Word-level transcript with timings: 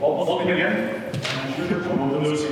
Well, 0.00 0.24
welcome 0.24 0.48
again. 0.48 1.12
And 1.12 1.54
for 1.54 1.64
those 1.74 2.42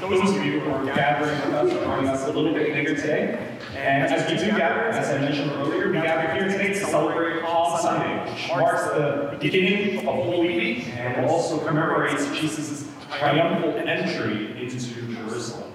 those 0.00 0.36
of 0.36 0.44
you 0.44 0.60
who 0.60 0.70
are 0.70 0.84
gathering 0.84 1.34
with 1.46 1.54
us, 1.54 1.72
joining 1.82 2.08
us 2.08 2.24
a 2.24 2.32
little 2.32 2.52
bit 2.52 2.74
later 2.74 2.94
today. 2.94 3.56
And 3.74 4.12
as 4.12 4.30
we 4.30 4.36
do 4.36 4.54
gather, 4.54 4.88
as 4.90 5.08
I 5.08 5.18
mentioned 5.18 5.52
earlier, 5.52 5.86
we 5.86 5.94
gather 5.94 6.34
here 6.34 6.46
today 6.46 6.74
to 6.74 6.84
celebrate 6.84 7.42
Palm 7.42 7.80
Sunday, 7.80 8.30
which 8.30 8.48
marks 8.48 8.84
the 8.88 9.34
beginning 9.40 10.06
of 10.06 10.14
Holy 10.26 10.58
Week 10.58 10.88
and 10.88 11.24
also 11.24 11.66
commemorates 11.66 12.26
Jesus' 12.38 12.86
triumphal 13.16 13.76
entry 13.76 14.62
into 14.62 14.78
Jerusalem. 14.78 15.73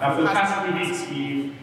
Now, 0.00 0.16
for 0.16 0.22
the 0.22 0.28
past 0.28 0.66
few 0.66 0.74
weeks, 0.80 1.08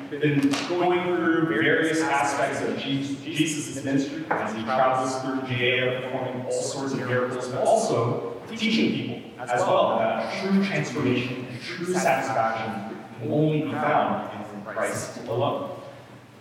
we've 0.10 0.22
been 0.22 0.40
going 0.70 1.04
through 1.04 1.48
various 1.50 2.00
aspects 2.00 2.62
of 2.62 2.78
Jesus' 2.78 3.84
ministry 3.84 4.24
as 4.30 4.56
he 4.56 4.64
travels 4.64 5.22
through 5.22 5.42
Judea, 5.50 6.02
performing 6.02 6.46
all 6.46 6.62
sorts 6.62 6.94
of 6.94 7.00
miracles, 7.00 7.50
but 7.50 7.66
also 7.68 8.42
teaching 8.50 8.94
people 8.94 9.32
as 9.38 9.60
well 9.60 9.98
that 9.98 10.42
true 10.42 10.64
transformation 10.64 11.46
and 11.52 11.62
true 11.62 11.94
satisfaction 11.94 12.98
can 13.20 13.32
only 13.34 13.64
be 13.64 13.72
found 13.72 14.32
in 14.56 14.62
Christ 14.64 15.20
alone. 15.28 15.78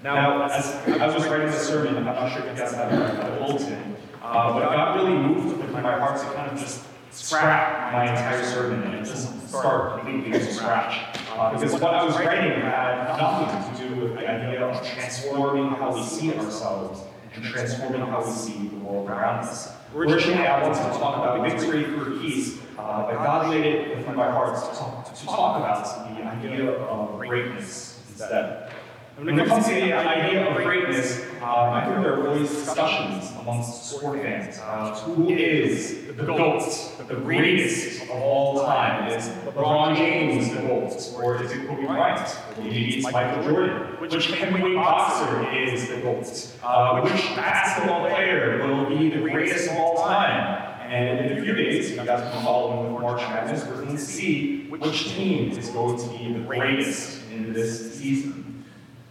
Now, 0.05 0.45
as 0.45 0.67
I 0.87 1.13
was 1.13 1.27
writing 1.27 1.49
the 1.49 1.59
sermon, 1.59 1.97
I'm 1.97 2.05
not 2.05 2.33
sure 2.33 2.43
if 2.47 2.57
you 2.57 2.63
guys 2.63 2.73
have 2.73 2.93
a 2.93 3.45
bulletin, 3.45 3.97
uh, 4.23 4.53
but 4.53 4.61
God 4.61 4.95
really 4.95 5.19
moved 5.19 5.59
with 5.59 5.73
my 5.73 5.81
heart 5.81 6.21
to 6.21 6.27
kind 6.35 6.53
of 6.53 6.57
just 6.57 6.85
scrap 7.11 7.93
my 7.93 8.09
entire 8.09 8.45
sermon 8.45 8.95
and 8.95 9.05
just 9.05 9.49
start 9.49 9.99
completely 9.99 10.39
from 10.39 10.53
scratch. 10.53 11.20
Uh, 11.41 11.59
because 11.59 11.73
what 11.73 11.95
I 11.95 12.05
was 12.05 12.15
writing 12.17 12.61
had 12.61 13.17
nothing 13.17 13.75
to 13.75 13.89
do 13.89 14.03
with 14.03 14.13
the 14.13 14.31
idea 14.31 14.61
of 14.61 14.87
transforming 14.87 15.71
how 15.71 15.95
we 15.95 16.03
see 16.03 16.35
ourselves 16.35 17.01
and 17.35 17.43
transforming 17.43 18.03
how 18.03 18.23
we 18.23 18.31
see 18.31 18.69
the 18.69 18.77
world 18.77 19.09
around 19.09 19.45
us. 19.47 19.73
Originally, 19.95 20.47
I 20.47 20.63
wanted 20.63 20.75
to 20.75 20.99
talk 20.99 21.17
about 21.17 21.43
the 21.43 21.49
victory 21.49 21.85
through 21.85 22.21
peace, 22.21 22.59
uh, 22.79 23.07
but 23.07 23.15
God 23.15 23.49
laid 23.49 23.65
it 23.65 23.97
within 23.97 24.17
my 24.17 24.31
heart 24.31 24.55
to 24.55 24.79
talk, 24.79 25.15
to 25.15 25.25
talk 25.25 25.57
about 25.57 26.15
the 26.15 26.23
idea 26.23 26.73
of 26.73 27.19
greatness 27.19 28.03
instead. 28.11 28.71
When 29.17 29.39
it 29.39 29.47
comes 29.47 29.67
to 29.67 29.75
the 29.75 29.95
idea 29.95 30.47
of 30.47 30.63
greatness, 30.63 31.25
uh, 31.41 31.71
I 31.71 31.87
think 31.87 32.03
there 32.03 32.21
are 32.21 32.29
always 32.29 32.51
discussions 32.51 33.33
amongst 33.41 33.91
sport 33.91 34.21
fans. 34.21 34.59
Uh, 34.59 34.95
who 35.01 35.31
is 35.31 36.07
the 36.07 36.23
GOAT, 36.23 36.63
the 37.09 37.15
greatest 37.15 38.03
of 38.03 38.11
all 38.11 38.65
time? 38.65 39.00
Is 39.11 39.29
LeBron 39.29 39.97
James 39.97 40.51
the 40.51 40.61
GOAT? 40.63 41.13
Or 41.17 41.43
is 41.43 41.51
it 41.51 41.67
Kobe 41.67 41.85
Bryant? 41.85 42.37
Maybe 42.59 42.97
it's 42.97 43.13
Michael 43.13 43.43
Jordan. 43.43 44.01
Which 44.01 44.27
heavyweight 44.27 44.77
boxer 44.77 45.51
is 45.51 45.89
the 45.89 45.97
GOAT? 45.97 46.53
Uh, 46.63 47.01
which 47.01 47.21
basketball 47.35 48.09
player 48.09 48.65
will 48.67 48.89
be 48.89 49.11
the 49.11 49.21
greatest 49.21 49.71
of 49.71 49.79
all 49.79 49.97
time? 49.97 50.71
And 50.83 51.27
in 51.27 51.39
a 51.39 51.43
few 51.43 51.55
days, 51.55 51.91
you 51.91 51.97
guys 51.97 52.33
can 52.33 52.45
follow 52.45 52.85
me 52.85 52.93
with 52.93 53.03
March 53.03 53.21
Madness, 53.21 53.65
we're 53.67 53.85
going 53.85 53.97
to 53.97 53.99
see 53.99 54.67
which 54.69 55.09
team 55.11 55.51
is 55.53 55.69
going 55.71 55.99
to 55.99 56.19
be 56.19 56.33
the 56.33 56.41
greatest 56.41 57.23
in 57.33 57.53
this 57.53 57.97
season. 57.97 58.65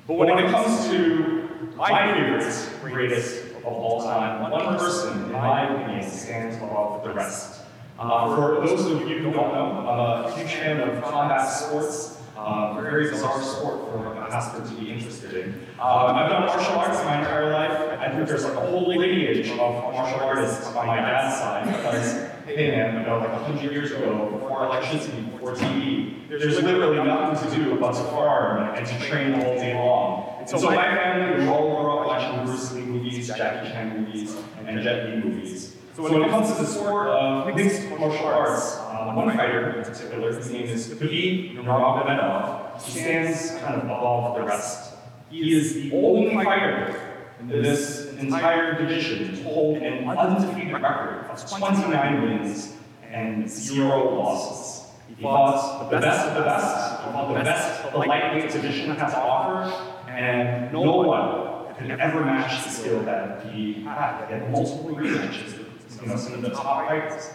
But 0.07 0.15
when 0.15 0.29
it 0.29 0.49
comes 0.49 0.87
to 0.89 1.69
my 1.75 2.13
favorite 2.13 2.69
greatest 2.81 3.55
of 3.55 3.65
all 3.65 4.03
time, 4.03 4.49
one 4.49 4.77
person, 4.77 5.23
in 5.23 5.31
my 5.31 5.73
opinion, 5.73 6.09
stands 6.09 6.57
above 6.57 7.03
the 7.03 7.13
rest. 7.13 7.58
Uh, 7.99 8.33
for 8.33 8.65
those 8.65 8.85
of 8.85 9.07
you 9.09 9.17
who 9.19 9.31
don't 9.31 9.53
know, 9.53 9.85
I'm 9.89 10.23
a 10.25 10.31
huge 10.31 10.53
fan 10.53 10.79
of 10.79 11.03
combat 11.03 11.49
sports. 11.49 12.15
Uh, 12.37 12.73
a 12.77 12.81
very 12.81 13.09
bizarre 13.09 13.41
sport 13.41 13.79
for 13.91 14.13
a 14.13 14.29
pastor 14.29 14.63
to 14.65 14.81
be 14.81 14.89
interested 14.89 15.33
in. 15.33 15.53
Um, 15.77 16.15
I've 16.15 16.29
done 16.29 16.45
martial 16.45 16.75
arts 16.75 17.03
my 17.03 17.19
entire 17.19 17.51
life. 17.51 17.99
I 17.99 18.09
think 18.09 18.25
there's 18.29 18.45
like 18.45 18.53
a 18.53 18.61
whole 18.61 18.87
lineage 18.87 19.49
of 19.49 19.57
martial 19.93 20.21
artists 20.21 20.67
on 20.67 20.87
my 20.87 20.95
dad's 20.95 21.37
side 21.37 21.65
because, 21.65 22.29
hey 22.45 22.71
man, 22.71 23.01
about 23.01 23.19
like 23.19 23.33
100 23.41 23.69
years 23.73 23.91
ago, 23.91 24.29
before 24.31 24.63
electricity, 24.67 25.21
before 25.23 25.53
TV, 25.55 26.29
there's 26.29 26.61
literally 26.63 27.03
nothing 27.03 27.49
to 27.49 27.55
do 27.57 27.75
but 27.77 27.91
to 27.91 28.03
farm 28.05 28.73
and 28.73 28.87
to 28.87 28.99
train 29.01 29.33
all 29.33 29.55
day 29.55 29.75
long. 29.75 30.37
And 30.39 30.49
so 30.49 30.61
my 30.61 30.75
family, 30.95 31.43
we 31.43 31.49
all 31.49 31.81
grew 31.81 31.91
up 31.91 32.07
watching 32.07 32.45
Bruce 32.45 32.71
Lee 32.71 32.83
movies, 32.83 33.27
Jackie 33.27 33.69
Chan 33.69 33.99
movies, 33.99 34.37
and 34.65 34.81
Jet 34.81 35.09
Li 35.09 35.17
movies. 35.17 35.75
So 35.99 36.13
when 36.13 36.21
it 36.21 36.29
comes 36.29 36.55
to 36.55 36.61
the 36.61 36.65
sport 36.65 37.07
of 37.07 37.53
mixed 37.53 37.89
martial 37.89 38.25
arts, 38.27 38.77
um, 38.77 39.17
one 39.17 39.35
fighter 39.35 39.71
in 39.71 39.83
particular, 39.83 40.33
his 40.33 40.49
name 40.49 40.63
is 40.63 40.87
Khabib 40.87 41.55
Nurmagomedov, 41.55 42.81
he 42.81 43.01
stands 43.01 43.51
kind 43.59 43.75
of 43.75 43.83
above 43.83 44.37
the 44.37 44.43
rest. 44.45 44.93
He 45.29 45.53
is 45.57 45.73
the 45.73 45.91
only 45.93 46.41
fighter 46.41 47.25
in 47.41 47.49
this 47.49 48.13
entire 48.13 48.79
division 48.79 49.35
to 49.35 49.43
hold 49.43 49.79
an 49.79 50.07
undefeated 50.07 50.71
record 50.71 51.25
of 51.29 51.49
29 51.49 52.21
wins 52.21 52.77
and 53.03 53.49
zero 53.49 54.17
losses. 54.19 54.89
He 55.09 55.21
fought 55.21 55.89
the 55.91 55.99
best 55.99 56.29
of 56.29 56.35
the 56.35 56.43
best, 56.43 57.03
he 57.03 57.11
fought 57.11 57.27
the 57.27 57.43
best 57.43 57.91
the 57.91 57.97
lightweight 57.97 58.49
division 58.49 58.95
has 58.95 59.11
to 59.11 59.19
offer, 59.19 60.09
and 60.09 60.71
no 60.71 60.79
one 60.79 61.75
could 61.75 61.91
ever 61.99 62.23
match 62.23 62.63
the 62.63 62.69
skill 62.69 63.03
that 63.03 63.45
he 63.47 63.83
had. 63.83 64.27
He 64.27 64.33
had 64.33 64.49
multiple 64.49 64.95
rematches 64.95 65.65
the 66.07 66.49
top 66.49 66.87
fighters. 66.87 67.29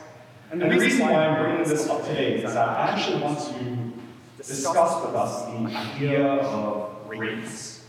And 0.50 0.60
the 0.60 0.69
reason 0.69 1.00
why 1.00 1.26
I'm 1.26 1.42
bringing 1.42 1.69
this 1.69 1.88
up 1.88 2.06
today 2.06 2.36
is 2.36 2.54
that 2.54 2.69
I 2.69 2.91
actually 2.91 3.20
want 3.22 3.38
to 3.38 3.92
discuss 4.36 5.04
with 5.04 5.14
us 5.14 5.47
the 5.47 5.76
idea 5.76 6.26
of 6.26 7.08
greatness. 7.08 7.84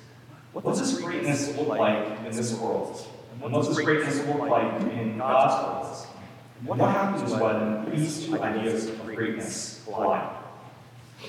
What 0.54 0.66
does 0.66 0.80
this 0.80 1.02
greatness 1.02 1.56
look 1.58 1.68
like 1.68 2.20
in 2.26 2.32
this 2.32 2.58
world? 2.60 3.06
And 3.32 3.42
what 3.42 3.52
does 3.52 3.80
greatness 3.80 4.26
look 4.26 4.50
like 4.50 4.82
in 4.82 5.18
God's 5.18 5.64
world? 5.64 6.08
And 6.60 6.68
what 6.68 6.80
happens 6.80 7.34
when 7.34 7.92
these 7.92 8.26
two 8.26 8.42
ideas 8.42 8.88
of 8.88 9.06
greatness 9.06 9.84
collide? 9.86 10.38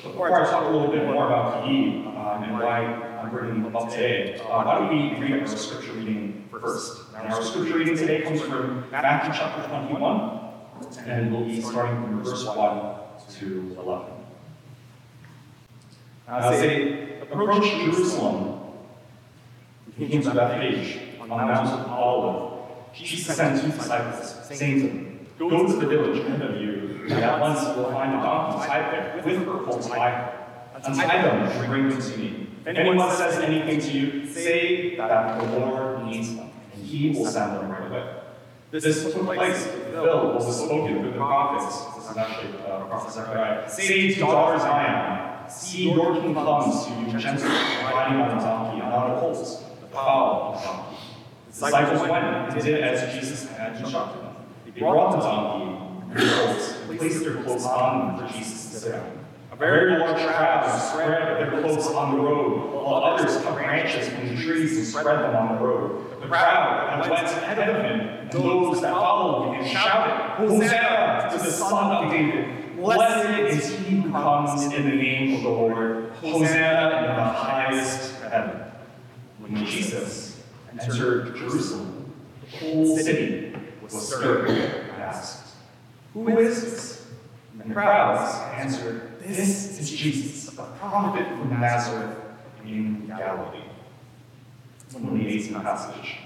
Before 0.02 0.40
I 0.40 0.44
talk 0.50 0.64
a 0.64 0.68
little 0.68 0.90
bit 0.90 1.04
more 1.06 1.26
about 1.26 1.64
PE 1.64 2.06
um, 2.06 2.42
and 2.42 2.52
why 2.54 2.84
I'm 2.84 3.30
bringing 3.30 3.62
them 3.62 3.76
up 3.76 3.90
today, 3.90 4.38
uh, 4.40 4.62
why 4.62 4.78
don't 4.78 5.20
we 5.20 5.20
read 5.20 5.40
our 5.40 5.46
scripture 5.46 5.92
reading 5.92 6.35
first? 6.60 7.02
And 7.16 7.32
our 7.32 7.42
scripture 7.42 7.78
reading 7.78 7.96
today 7.96 8.22
comes 8.22 8.40
from 8.40 8.90
Matthew 8.90 9.32
chapter 9.34 9.68
21, 9.68 10.40
and 11.06 11.32
we'll 11.32 11.44
be 11.44 11.60
starting 11.60 12.02
from 12.02 12.22
verse 12.22 12.46
1 12.46 12.96
to 13.38 13.76
11. 13.78 14.06
As 16.28 16.60
they 16.60 17.20
approached 17.20 17.70
Jerusalem, 17.84 18.60
he 19.96 20.08
came 20.08 20.22
to 20.22 20.30
Bethphage 20.30 20.98
on 21.20 21.28
the 21.28 21.36
Mount 21.36 21.68
of 21.68 21.88
Olive. 21.88 22.52
Jesus 22.94 23.36
sent 23.36 23.60
two 23.60 23.70
disciples, 23.76 24.46
saying 24.46 24.80
to 24.80 24.86
them, 24.88 25.26
Go 25.38 25.66
to 25.66 25.72
the 25.76 25.86
village 25.86 26.18
ahead 26.20 26.42
of 26.42 26.60
you, 26.60 27.06
and 27.10 27.12
at 27.12 27.40
once 27.40 27.62
you 27.62 27.74
will 27.74 27.92
find 27.92 28.14
a 28.14 28.22
donkey 28.22 28.66
tied 28.66 28.92
there 28.92 29.22
with 29.24 29.44
her 29.44 29.64
colt 29.64 29.84
her. 29.84 30.32
Untie 30.84 31.22
them 31.22 31.42
and 31.42 31.68
bring 31.68 31.88
them 31.88 32.00
to 32.00 32.18
me. 32.18 32.48
If 32.66 32.76
anyone 32.76 33.10
says 33.14 33.38
anything 33.38 33.80
to 33.80 33.90
you, 33.92 34.26
say 34.26 34.96
that 34.96 35.40
the 35.40 35.58
Lord 35.58 36.04
needs 36.06 36.34
them, 36.34 36.45
he 36.86 37.10
will 37.10 37.26
send 37.26 37.56
them 37.56 37.70
right 37.70 37.90
away. 37.90 38.16
This 38.70 39.02
took 39.02 39.24
place 39.24 39.64
to 39.64 39.70
fulfill 39.70 40.26
what 40.26 40.34
was 40.34 40.64
spoken 40.64 41.00
through 41.00 41.10
the 41.10 41.16
prophets. 41.16 41.96
This 41.96 42.10
is 42.10 42.16
actually 42.16 42.58
uh, 42.58 42.84
Prophet 42.84 43.12
Zechariah. 43.12 43.70
Say 43.70 44.14
to 44.14 44.20
daughter 44.20 44.58
Zion, 44.58 45.50
see 45.50 45.90
your 45.90 46.20
king 46.20 46.34
comes 46.34 46.86
to 46.86 46.92
you 46.92 47.18
gentle, 47.18 47.48
riding 47.48 48.20
on 48.20 48.38
a 48.38 48.40
donkey, 48.40 48.80
and 48.82 48.92
on 48.92 49.10
a 49.12 49.20
colt, 49.20 49.38
the 49.80 49.86
foal 49.86 50.54
of 50.54 50.60
a 50.60 50.64
donkey. 50.64 50.96
The 51.46 51.52
disciples 51.52 52.00
went 52.10 52.24
and 52.24 52.62
did 52.62 52.80
as 52.82 53.14
Jesus 53.14 53.48
had 53.50 53.76
instructed 53.76 54.22
them. 54.22 54.36
They 54.64 54.80
brought 54.80 55.12
the 55.12 55.18
donkey 55.18 56.10
and 56.10 56.20
the 56.20 56.34
colt, 56.34 56.76
and 56.88 56.98
placed 56.98 57.24
their 57.24 57.42
clothes 57.42 57.64
on 57.64 58.16
them 58.18 58.28
for 58.28 58.34
Jesus 58.34 58.70
to 58.70 58.76
sit 58.76 58.94
on. 58.94 59.15
A 59.56 59.58
very 59.58 59.98
large 59.98 60.22
crowd 60.22 60.68
spread 60.82 61.40
their 61.40 61.62
clothes 61.62 61.86
on 61.86 62.14
the 62.14 62.22
road, 62.22 62.74
while 62.74 63.04
others 63.04 63.42
cut 63.42 63.54
branches 63.54 64.06
from 64.10 64.28
the 64.28 64.42
trees 64.42 64.76
and 64.76 64.86
spread 64.86 65.06
them 65.06 65.34
on 65.34 65.56
the 65.56 65.64
road. 65.64 66.20
The 66.20 66.26
crowd 66.26 67.02
that 67.02 67.10
went 67.10 67.24
ahead 67.24 67.66
of 67.66 67.76
him 67.76 68.00
and 68.00 68.30
those 68.30 68.82
that 68.82 68.92
followed 68.92 69.54
him 69.54 69.66
shouted, 69.66 70.36
Hosanna 70.36 71.30
to 71.32 71.38
the 71.42 71.50
Son 71.50 72.04
of 72.04 72.12
David! 72.12 72.76
Blessed 72.76 73.30
is 73.56 73.78
he 73.78 73.96
who 73.96 74.10
comes 74.10 74.62
in 74.74 74.90
the 74.90 74.94
name 74.94 75.36
of 75.36 75.42
the 75.42 75.48
Lord! 75.48 76.10
Hosanna 76.20 77.08
in 77.08 77.16
the 77.16 77.24
highest 77.24 78.20
heaven. 78.20 78.60
When 79.38 79.64
Jesus 79.64 80.42
entered 80.70 81.34
Jerusalem, 81.34 82.12
the 82.42 82.58
whole 82.58 82.98
city 82.98 83.56
was 83.80 84.06
stirred 84.06 84.50
and 84.50 85.02
asked, 85.02 85.54
Who 86.12 86.28
is 86.36 86.60
this? 86.60 87.06
And 87.58 87.70
the 87.70 87.74
crowds 87.74 88.34
answered, 88.60 89.05
This 89.26 89.80
is 89.80 89.90
Jesus, 89.90 90.56
a 90.56 90.62
prophet 90.62 91.26
from 91.26 91.60
Nazareth 91.60 92.16
in 92.64 93.08
Galilee. 93.08 93.64
One 94.92 95.08
amazing 95.08 95.54
passage. 95.54 96.18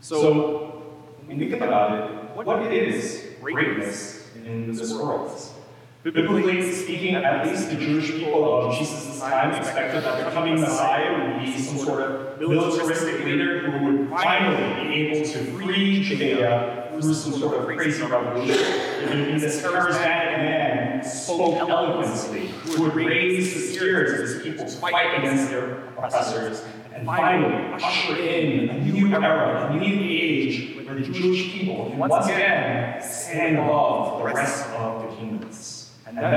So, 0.00 0.82
when 1.26 1.38
we 1.38 1.48
think 1.48 1.62
about 1.62 1.92
it, 1.92 2.36
what, 2.36 2.44
what 2.44 2.72
is 2.72 3.24
greatness 3.40 4.30
in 4.34 4.74
this 4.74 4.92
world? 4.92 5.40
Biblically 6.02 6.72
speaking, 6.72 7.14
at 7.14 7.46
least 7.46 7.70
the 7.70 7.76
Jewish 7.76 8.10
people 8.10 8.52
of 8.52 8.76
Jesus' 8.76 9.20
time 9.20 9.54
expected 9.54 10.02
that 10.02 10.24
the 10.24 10.30
coming 10.32 10.60
Messiah 10.60 11.12
would 11.16 11.40
be 11.40 11.56
some 11.56 11.78
sort 11.78 12.02
of 12.02 12.40
militaristic 12.40 13.24
leader 13.24 13.70
who 13.70 13.86
would 13.86 14.10
finally 14.10 14.88
be 14.88 14.94
able 15.06 15.24
to 15.24 15.38
free 15.52 16.02
Judea 16.02 16.88
through 16.90 17.14
some 17.14 17.32
sort 17.32 17.56
of 17.58 17.66
crazy 17.66 18.02
revolution. 18.02 18.56
It 18.56 19.08
would 19.08 19.26
be 19.26 19.38
this 19.38 19.62
charismatic 19.62 20.38
man 20.38 20.83
spoke 21.02 21.56
eloquently, 21.56 22.48
who 22.48 22.82
would 22.82 22.94
raise 22.94 23.54
the 23.54 23.60
spirits 23.60 24.12
of 24.12 24.18
his 24.18 24.42
people 24.42 24.64
to 24.66 24.70
fight 24.76 25.18
against 25.18 25.50
their 25.50 25.88
oppressors, 25.88 26.62
and 26.92 27.06
finally 27.06 27.54
usher 27.82 28.16
in 28.16 28.68
a 28.68 28.78
new 28.80 29.14
era, 29.14 29.70
a 29.70 29.76
new 29.76 29.98
age 30.00 30.76
where 30.76 30.94
the 30.94 31.02
Jewish 31.02 31.52
people 31.52 31.90
can 31.90 31.98
once 31.98 32.26
again 32.26 33.02
stand 33.02 33.56
above 33.56 34.18
the 34.18 34.24
rest 34.24 34.68
of 34.70 35.02
the 35.02 35.16
kingdoms. 35.16 35.90
And 36.06 36.18
then, 36.18 36.32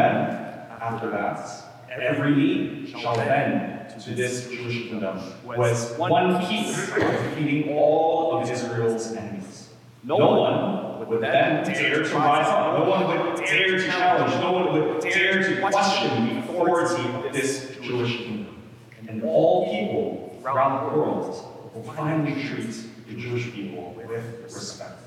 after 0.79 1.09
that, 1.11 1.49
every 1.89 2.35
knee 2.35 2.87
shall 2.87 3.15
bend 3.15 3.89
to 4.01 4.11
this 4.11 4.49
Jewish 4.49 4.89
kingdom 4.89 5.19
was 5.43 5.93
one 5.97 6.45
piece 6.45 6.89
of 6.89 6.95
defeating 6.95 7.75
all 7.75 8.39
of 8.39 8.49
Israel's 8.49 9.11
enemies. 9.13 9.69
No 10.03 10.17
one 10.17 10.86
would 11.07 11.21
then 11.21 11.63
dare 11.63 12.03
to 12.03 12.15
rise 12.15 12.47
up. 12.47 12.79
No 12.79 12.89
one 12.89 13.07
would 13.07 13.37
dare 13.37 13.77
to 13.77 13.85
challenge. 13.85 14.33
No 14.41 14.51
one 14.51 14.73
would 14.73 15.01
dare 15.01 15.43
to 15.43 15.61
question 15.61 16.27
the 16.27 16.39
authority 16.39 17.27
of 17.27 17.33
this 17.33 17.77
Jewish 17.81 18.17
kingdom. 18.17 18.61
And 19.07 19.23
all 19.23 19.71
people 19.71 20.37
throughout 20.41 20.91
the 20.91 20.97
world 20.97 21.71
will 21.73 21.83
finally 21.93 22.43
treat 22.43 22.75
the 23.07 23.15
Jewish 23.15 23.51
people 23.51 23.93
with 23.93 24.43
respect. 24.43 25.03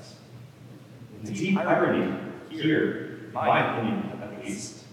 The 1.23 1.31
deep 1.31 1.57
irony 1.57 2.17
here, 2.49 3.19
in 3.27 3.33
my 3.33 3.77
opinion 3.77 4.19
at 4.21 4.43
least, 4.43 4.85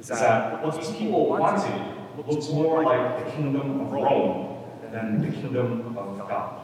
is 0.00 0.08
that 0.08 0.64
what 0.64 0.74
these 0.76 0.90
people 0.90 1.28
wanted 1.28 1.96
looks 2.26 2.48
more 2.48 2.82
like 2.82 3.24
the 3.24 3.30
kingdom 3.30 3.80
of 3.80 3.92
Rome 3.92 4.64
than 4.90 5.22
the 5.22 5.32
kingdom 5.32 5.96
of 5.96 6.18
God. 6.18 6.61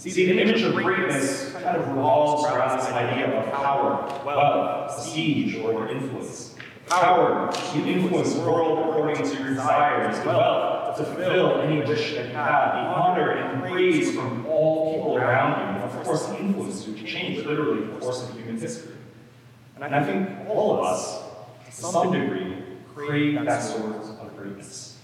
See, 0.00 0.24
the 0.24 0.40
image 0.40 0.62
of 0.62 0.74
greatness 0.76 1.52
kind 1.52 1.76
of 1.76 1.86
revolves 1.88 2.50
around 2.50 2.78
this 2.78 2.88
idea 2.88 3.38
of 3.38 3.52
power, 3.52 4.22
wealth, 4.24 4.94
prestige, 4.94 5.56
or 5.56 5.88
influence. 5.90 6.54
Power 6.88 7.52
to 7.52 7.78
influence 7.86 8.32
the 8.32 8.40
world 8.40 8.78
according 8.78 9.22
to 9.22 9.36
your 9.36 9.48
desires, 9.50 10.24
wealth 10.24 10.96
to 10.96 11.04
fulfill 11.04 11.60
any 11.60 11.86
wish 11.86 12.14
that 12.14 12.28
you 12.28 12.32
have, 12.32 12.72
the 12.72 12.80
honor 12.80 13.32
and 13.32 13.60
praise 13.60 14.14
from 14.14 14.46
all 14.46 14.94
people 14.94 15.18
around 15.18 15.60
you, 15.60 15.82
and 15.82 15.84
of 15.84 16.02
course 16.02 16.24
the 16.28 16.38
influence 16.38 16.82
to 16.86 16.94
change 16.94 17.44
literally 17.44 17.84
the 17.84 17.98
course 17.98 18.26
of 18.26 18.34
human 18.34 18.58
history. 18.58 18.94
And 19.78 19.94
I 19.94 20.02
think 20.02 20.48
all 20.48 20.78
of 20.78 20.84
us, 20.86 21.24
to 21.66 21.72
some 21.72 22.10
degree, 22.10 22.56
crave 22.94 23.44
that 23.44 23.62
sort 23.62 23.96
of 23.96 24.34
greatness. 24.34 24.96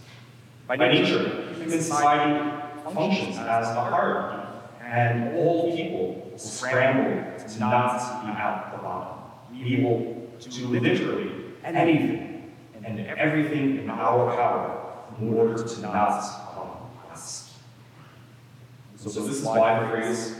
By 0.66 0.76
nature, 0.76 1.52
human 1.52 1.82
society 1.82 2.50
functions 2.94 3.37
as 3.37 3.69
a 3.69 3.75
hierarchy, 3.75 4.45
and 4.86 5.36
all 5.36 5.76
people 5.76 6.28
will 6.30 6.38
scramble 6.38 7.38
to 7.38 7.58
not 7.58 8.24
be 8.24 8.30
at 8.30 8.70
the 8.72 8.78
bottom. 8.78 9.18
We 9.52 9.82
will 9.82 10.30
do 10.38 10.68
literally 10.68 11.32
anything 11.64 12.54
and 12.84 13.00
everything 13.00 13.78
in 13.78 13.90
our 13.90 14.34
power 14.36 14.92
in 15.20 15.34
order 15.34 15.62
to 15.62 15.80
not 15.80 16.22
come 16.54 16.70
last. 17.08 17.52
So, 18.96 19.10
so 19.10 19.26
this 19.26 19.38
is 19.38 19.44
why 19.44 19.80
the 19.80 19.88
phrase 19.88 20.36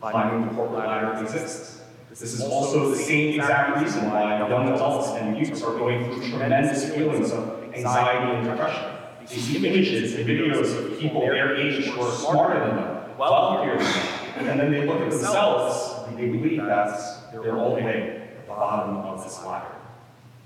climbing 0.00 0.48
the 0.48 0.54
corporate 0.54 0.86
ladder 0.86 1.22
exists. 1.22 1.82
This 2.10 2.22
is 2.22 2.40
also 2.42 2.90
the 2.90 2.96
same 2.96 3.40
exact 3.40 3.80
reason 3.80 4.10
why 4.10 4.38
young 4.48 4.68
adults 4.72 5.08
and 5.20 5.36
youths 5.36 5.62
are 5.62 5.76
going 5.76 6.04
through 6.04 6.30
tremendous 6.30 6.92
feelings 6.94 7.32
of 7.32 7.64
anxiety 7.74 8.36
and 8.36 8.46
depression. 8.46 8.93
They 9.28 9.36
see 9.36 9.56
images 9.56 10.14
and 10.14 10.26
videos 10.26 10.76
of 10.76 10.98
people 10.98 11.20
their 11.22 11.56
age 11.56 11.86
who 11.86 12.00
are 12.02 12.12
smarter 12.12 12.60
than 12.60 12.76
them, 12.76 13.18
wealthier 13.18 13.78
than 13.78 13.86
them, 13.86 14.48
and 14.48 14.60
then 14.60 14.70
they 14.70 14.86
look 14.86 15.00
at 15.00 15.10
themselves 15.10 16.08
and 16.08 16.18
they 16.18 16.26
believe 16.26 16.62
that 16.62 17.32
they're 17.32 17.56
all 17.56 17.76
the 17.76 17.82
way 17.82 18.28
the 18.36 18.46
bottom 18.52 18.96
of 18.96 19.24
this 19.24 19.42
ladder. 19.44 19.74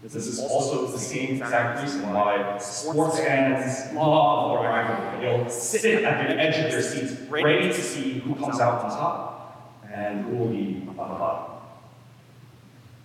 This 0.00 0.14
is 0.14 0.38
also 0.38 0.86
the 0.86 0.98
same 0.98 1.36
exact 1.36 1.82
reason 1.82 2.02
why 2.12 2.56
sports 2.58 3.18
fans 3.18 3.92
love 3.94 4.52
the 4.52 4.64
rivalry. 4.64 5.20
They'll 5.20 5.50
sit 5.50 6.04
at 6.04 6.28
the 6.28 6.40
edge 6.40 6.64
of 6.64 6.70
their 6.70 6.82
seats, 6.82 7.20
ready 7.28 7.66
to 7.68 7.74
see 7.74 8.20
who 8.20 8.36
comes 8.36 8.60
out 8.60 8.84
on 8.84 8.90
top 8.90 9.82
and 9.92 10.24
who 10.24 10.36
will 10.36 10.48
be 10.48 10.84
on 10.86 10.86
the 10.86 10.92
bottom. 10.92 11.56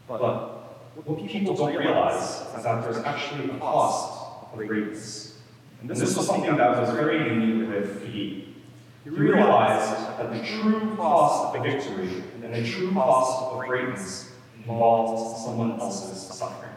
But 0.07 0.19
what 1.03 1.27
people 1.27 1.55
don't 1.55 1.75
realize 1.75 2.45
is 2.55 2.63
that 2.63 2.83
there's 2.83 3.03
actually 3.03 3.49
a 3.49 3.57
cost 3.57 4.53
of 4.53 4.67
greatness. 4.67 5.32
And 5.83 5.91
this 5.91 6.15
was 6.15 6.25
something 6.25 6.55
that 6.55 6.79
was 6.79 6.91
very 6.91 7.27
unique 7.27 7.67
with 7.67 8.05
PE. 8.05 8.45
You 9.03 9.11
realize 9.11 9.97
that 10.17 10.31
the 10.31 10.39
true 10.41 10.95
cost 10.95 11.57
of 11.57 11.61
victory 11.61 12.23
and 12.41 12.53
the 12.53 12.63
true 12.63 12.93
cost 12.93 13.43
of 13.43 13.67
greatness 13.67 14.31
involved 14.57 15.43
someone 15.43 15.77
else's 15.81 16.37
suffering. 16.37 16.71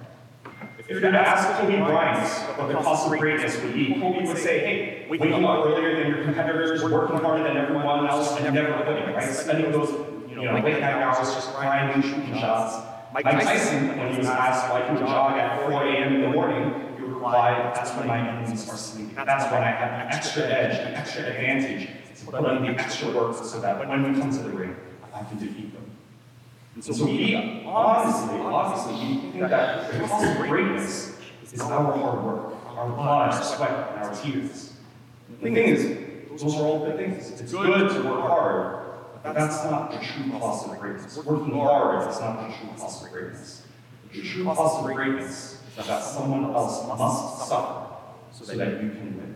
If 0.76 0.88
you 0.88 0.96
were 0.96 1.02
to 1.02 1.18
ask 1.18 1.56
Kobe 1.60 1.78
Bryant 1.78 2.28
what 2.58 2.66
the 2.66 2.74
cost 2.74 3.06
of 3.06 3.16
greatness 3.20 3.62
would 3.62 3.74
be, 3.74 3.94
Kobe 3.94 4.26
would 4.26 4.38
say, 4.38 4.58
hey, 4.58 5.06
waking 5.08 5.32
up 5.32 5.66
earlier 5.66 5.94
than 5.94 6.08
your 6.08 6.24
competitors, 6.24 6.82
working 6.82 7.18
harder 7.18 7.44
than 7.44 7.56
everyone 7.56 8.08
else, 8.08 8.36
and 8.40 8.52
never 8.52 8.82
quitting, 8.82 9.14
right? 9.14 9.32
Spending 9.32 9.70
those 9.70 9.90
you 10.28 10.34
know, 10.34 10.52
late 10.54 10.80
night 10.80 10.94
hours 10.94 11.32
just 11.32 11.54
grinding, 11.54 12.02
shooting 12.02 12.34
shots. 12.40 12.84
Mike 13.14 13.24
Tyson, 13.24 13.96
when 13.96 14.12
he 14.12 14.18
was 14.18 14.26
asked 14.26 14.68
why 14.72 14.84
he 14.84 14.92
would 14.92 15.06
jog 15.06 15.38
at 15.38 15.62
4 15.62 15.84
a.m. 15.84 16.16
in 16.16 16.20
the 16.22 16.28
morning, 16.30 16.95
that's 17.32 17.90
when 17.92 18.06
my 18.06 18.18
enemies 18.28 18.68
are 18.68 18.76
sleeping. 18.76 19.14
That's 19.14 19.50
when 19.50 19.62
I 19.62 19.70
have 19.70 20.06
an 20.06 20.12
extra 20.12 20.44
edge, 20.44 20.78
an 20.78 20.94
extra 20.94 21.24
advantage 21.24 21.88
to 22.18 22.26
put 22.26 22.44
in 22.52 22.62
the 22.62 22.80
extra 22.80 23.10
work 23.10 23.36
so 23.36 23.60
that 23.60 23.78
when 23.78 24.12
we 24.12 24.20
come 24.20 24.30
to 24.30 24.38
the 24.38 24.50
ring, 24.50 24.76
I 25.12 25.22
can 25.24 25.38
defeat 25.38 25.72
them. 25.72 25.90
And 26.74 26.84
so 26.84 27.04
we, 27.06 27.64
honestly, 27.66 28.38
obviously, 28.38 29.08
we 29.08 29.20
think 29.32 29.40
that 29.48 29.90
the 29.90 29.98
cost 30.00 30.26
of 30.26 30.48
greatness 30.48 31.18
is 31.52 31.60
our 31.60 31.92
hard 31.92 32.24
work, 32.24 32.54
our 32.66 32.88
blood, 32.90 33.32
our 33.32 33.42
sweat, 33.42 33.92
and 33.94 34.04
our 34.04 34.14
tears. 34.14 34.74
The 35.30 35.36
thing 35.36 35.56
is, 35.56 36.42
those 36.42 36.54
are 36.54 36.62
all 36.62 36.84
good 36.84 36.96
things. 36.96 37.40
It's 37.40 37.52
good 37.52 37.90
to 37.90 38.08
work 38.08 38.20
hard, 38.20 38.84
but 39.22 39.34
that's 39.34 39.64
not 39.64 39.90
the 39.90 39.98
true 39.98 40.30
cost 40.38 40.68
of 40.68 40.78
greatness. 40.78 41.16
Working 41.24 41.54
hard 41.54 42.10
is 42.10 42.20
not 42.20 42.46
the 42.46 42.54
true 42.54 42.68
cost 42.76 43.04
of 43.04 43.10
greatness. 43.10 43.62
The 44.12 44.22
true 44.22 44.44
cost 44.44 44.84
of 44.84 44.94
greatness 44.94 45.62
that 45.76 46.02
someone 46.02 46.54
else 46.54 46.86
must 46.86 47.48
suffer 47.48 47.86
so 48.32 48.44
that 48.54 48.82
you 48.82 48.90
can 48.90 49.16
win. 49.16 49.34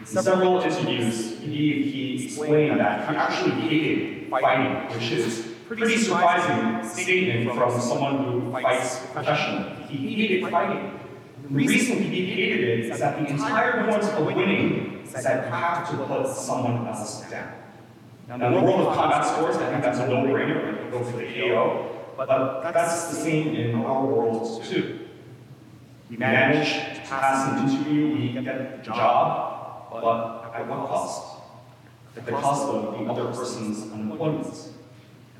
In 0.00 0.06
several 0.06 0.60
interviews, 0.60 1.38
he, 1.40 1.82
he 1.82 2.24
explained 2.24 2.78
that 2.80 3.08
he 3.08 3.16
actually 3.16 3.50
hated 3.52 4.30
fighting, 4.30 4.94
which 4.94 5.10
is 5.10 5.54
pretty 5.66 5.96
surprising 5.96 6.88
statement 6.88 7.56
from 7.56 7.80
someone 7.80 8.24
who 8.24 8.52
fights 8.52 9.06
professionally. 9.12 9.74
He 9.88 10.14
hated 10.14 10.50
fighting. 10.50 11.00
The 11.42 11.48
reason 11.54 12.02
he 12.02 12.24
hated 12.26 12.60
it 12.68 12.80
is 12.90 12.98
that 13.00 13.18
the 13.18 13.26
entire 13.30 13.84
point 13.84 14.02
of 14.02 14.26
winning 14.26 15.02
is 15.04 15.12
that 15.12 15.44
you 15.44 15.50
have 15.50 15.90
to 15.90 15.96
put 16.04 16.28
someone 16.34 16.86
else 16.86 17.28
down. 17.30 17.52
Now, 18.26 18.34
in 18.34 18.40
the 18.54 18.60
world 18.60 18.88
of 18.88 18.94
combat 18.96 19.26
sports, 19.26 19.58
I 19.58 19.70
think 19.70 19.82
that's 19.84 19.98
a 19.98 20.08
no-brainer. 20.08 20.90
Go 20.90 21.04
for 21.04 21.18
the 21.18 21.26
KO, 21.26 21.90
but 22.16 22.26
that's 22.72 23.08
the 23.08 23.16
same 23.16 23.54
in 23.54 23.74
our 23.84 24.06
world 24.06 24.64
too. 24.64 25.03
We 26.10 26.16
manage 26.16 26.68
to 26.96 27.00
pass 27.08 27.48
an 27.50 27.68
interview, 27.68 28.14
we 28.14 28.28
get 28.42 28.76
the 28.76 28.82
job, 28.82 29.90
but 29.90 30.52
at 30.54 30.68
what 30.68 30.88
cost? 30.88 31.40
At 32.16 32.26
the 32.26 32.32
cost 32.32 32.68
of 32.68 32.98
the 32.98 33.10
other 33.10 33.32
person's 33.32 33.90
unemployment. 33.92 34.54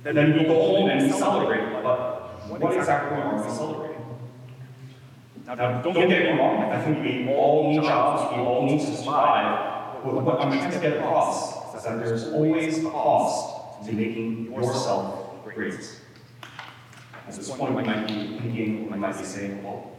Then 0.02 0.38
we 0.38 0.44
go 0.44 0.54
home 0.54 0.90
and 0.90 1.02
we 1.02 1.12
celebrate, 1.12 1.83
but 1.83 2.49
what 2.49 2.76
exactly 2.76 3.21
are 3.21 3.42
we 3.42 3.50
celebrating? 3.50 3.94
Now, 5.47 5.83
don't 5.83 5.94
get 5.94 6.09
me 6.09 6.30
wrong, 6.30 6.73
I 6.73 6.83
think 6.83 7.04
we 7.04 7.35
all 7.35 7.71
need 7.71 7.83
jobs, 7.83 8.35
we 8.35 8.42
all 8.42 8.64
need 8.64 8.80
to 8.80 8.97
survive, 8.97 10.02
but 10.02 10.14
what 10.14 10.40
I'm 10.40 10.50
trying 10.52 10.71
to 10.73 10.80
get 10.80 10.97
across 10.99 11.75
is 11.76 11.85
that 11.85 11.99
there's 11.99 12.25
always 12.33 12.78
a 12.85 12.90
cost 12.90 13.87
to 13.87 13.92
making 13.92 14.52
yourself 14.52 15.44
great. 15.44 15.75
At 17.26 17.35
this 17.35 17.50
point, 17.50 17.75
we 17.75 17.83
might 17.83 18.06
be 18.06 18.38
thinking, 18.38 18.90
we 18.90 18.99
might 18.99 19.18
be 19.18 19.25
saying, 19.25 19.62
well, 19.62 19.93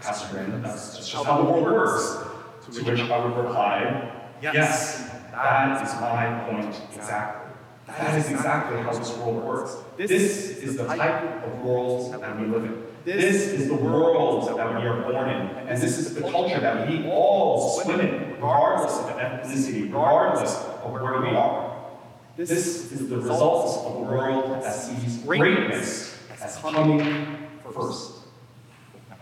Pastor 0.00 0.34
Brandon, 0.34 0.62
that's 0.62 0.96
just 0.96 1.12
how 1.12 1.38
the 1.38 1.44
world 1.44 1.64
works. 1.64 2.28
To 2.72 2.82
which 2.82 3.00
I 3.00 3.24
would 3.24 3.36
reply, 3.36 4.10
yes, 4.40 5.10
that 5.32 5.86
is 5.86 5.94
my 6.00 6.46
point 6.48 6.80
exactly. 6.94 7.52
That 7.86 8.18
is 8.18 8.30
exactly 8.30 8.80
how 8.80 8.92
this 8.92 9.14
world 9.18 9.44
works. 9.44 9.76
This 9.98 10.10
is 10.10 10.76
the 10.76 10.86
type 10.86 11.44
of 11.44 11.60
world 11.60 12.12
that 12.20 12.40
we 12.40 12.46
live 12.46 12.64
in. 12.64 12.84
This 13.04 13.48
is 13.52 13.68
the 13.68 13.74
world 13.74 14.48
that 14.48 14.80
we 14.80 14.86
are 14.86 15.02
born 15.02 15.28
in. 15.28 15.68
And 15.68 15.78
this 15.80 15.98
is 15.98 16.14
the 16.14 16.22
culture 16.22 16.58
that 16.58 16.88
we 16.88 17.06
all 17.10 17.78
swim 17.82 18.00
in, 18.00 18.32
regardless 18.32 18.96
of 18.98 19.10
ethnicity, 19.18 19.82
regardless 19.82 20.56
of 20.82 20.90
where 20.90 21.20
we 21.20 21.28
are. 21.36 21.76
This 22.36 22.50
is 22.50 23.08
the 23.10 23.18
result 23.18 23.86
of 23.86 23.94
a 23.96 23.98
world 24.00 24.62
that 24.62 24.74
sees 24.74 25.18
greatness 25.18 26.18
as 26.42 26.56
coming 26.56 27.46
first. 27.72 28.23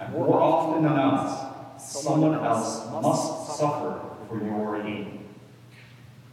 And 0.00 0.12
more 0.12 0.40
often 0.40 0.82
than 0.82 0.94
not, 0.94 1.80
someone 1.80 2.34
else 2.34 2.90
must 2.90 3.56
suffer 3.56 4.00
for 4.28 4.44
your 4.44 4.82
gain. 4.82 5.24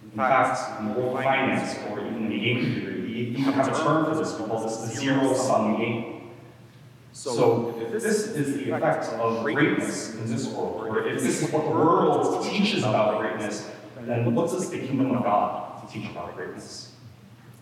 In 0.04 0.18
fact, 0.18 0.82
in 0.82 0.96
world 0.96 1.18
finance 1.24 1.78
or 1.90 2.00
even 2.00 2.16
in 2.16 2.30
the 2.30 2.40
game 2.40 2.76
theory, 2.76 3.02
the 3.02 3.10
even 3.10 3.44
have 3.44 3.68
a 3.68 3.72
term 3.72 4.06
for 4.06 4.16
this, 4.16 4.40
we 4.40 4.46
call 4.46 4.64
this 4.64 4.78
the 4.78 4.88
zero-sum 4.88 5.78
game. 5.78 6.32
So 7.12 7.76
if 7.80 7.92
this 7.92 8.28
is 8.28 8.58
the 8.58 8.72
effect 8.72 9.06
of 9.14 9.44
greatness 9.44 10.16
in 10.16 10.32
this 10.32 10.48
world, 10.48 10.88
or 10.88 11.08
if 11.08 11.22
this 11.22 11.42
is 11.42 11.52
what 11.52 11.64
the 11.66 11.72
world 11.72 12.46
teaches 12.46 12.84
about 12.84 13.20
greatness, 13.20 13.70
then 14.02 14.34
what 14.34 14.50
does 14.50 14.70
the 14.70 14.80
kingdom 14.80 15.12
of 15.12 15.24
God 15.24 15.90
teach 15.90 16.10
about 16.10 16.36
greatness? 16.36 16.94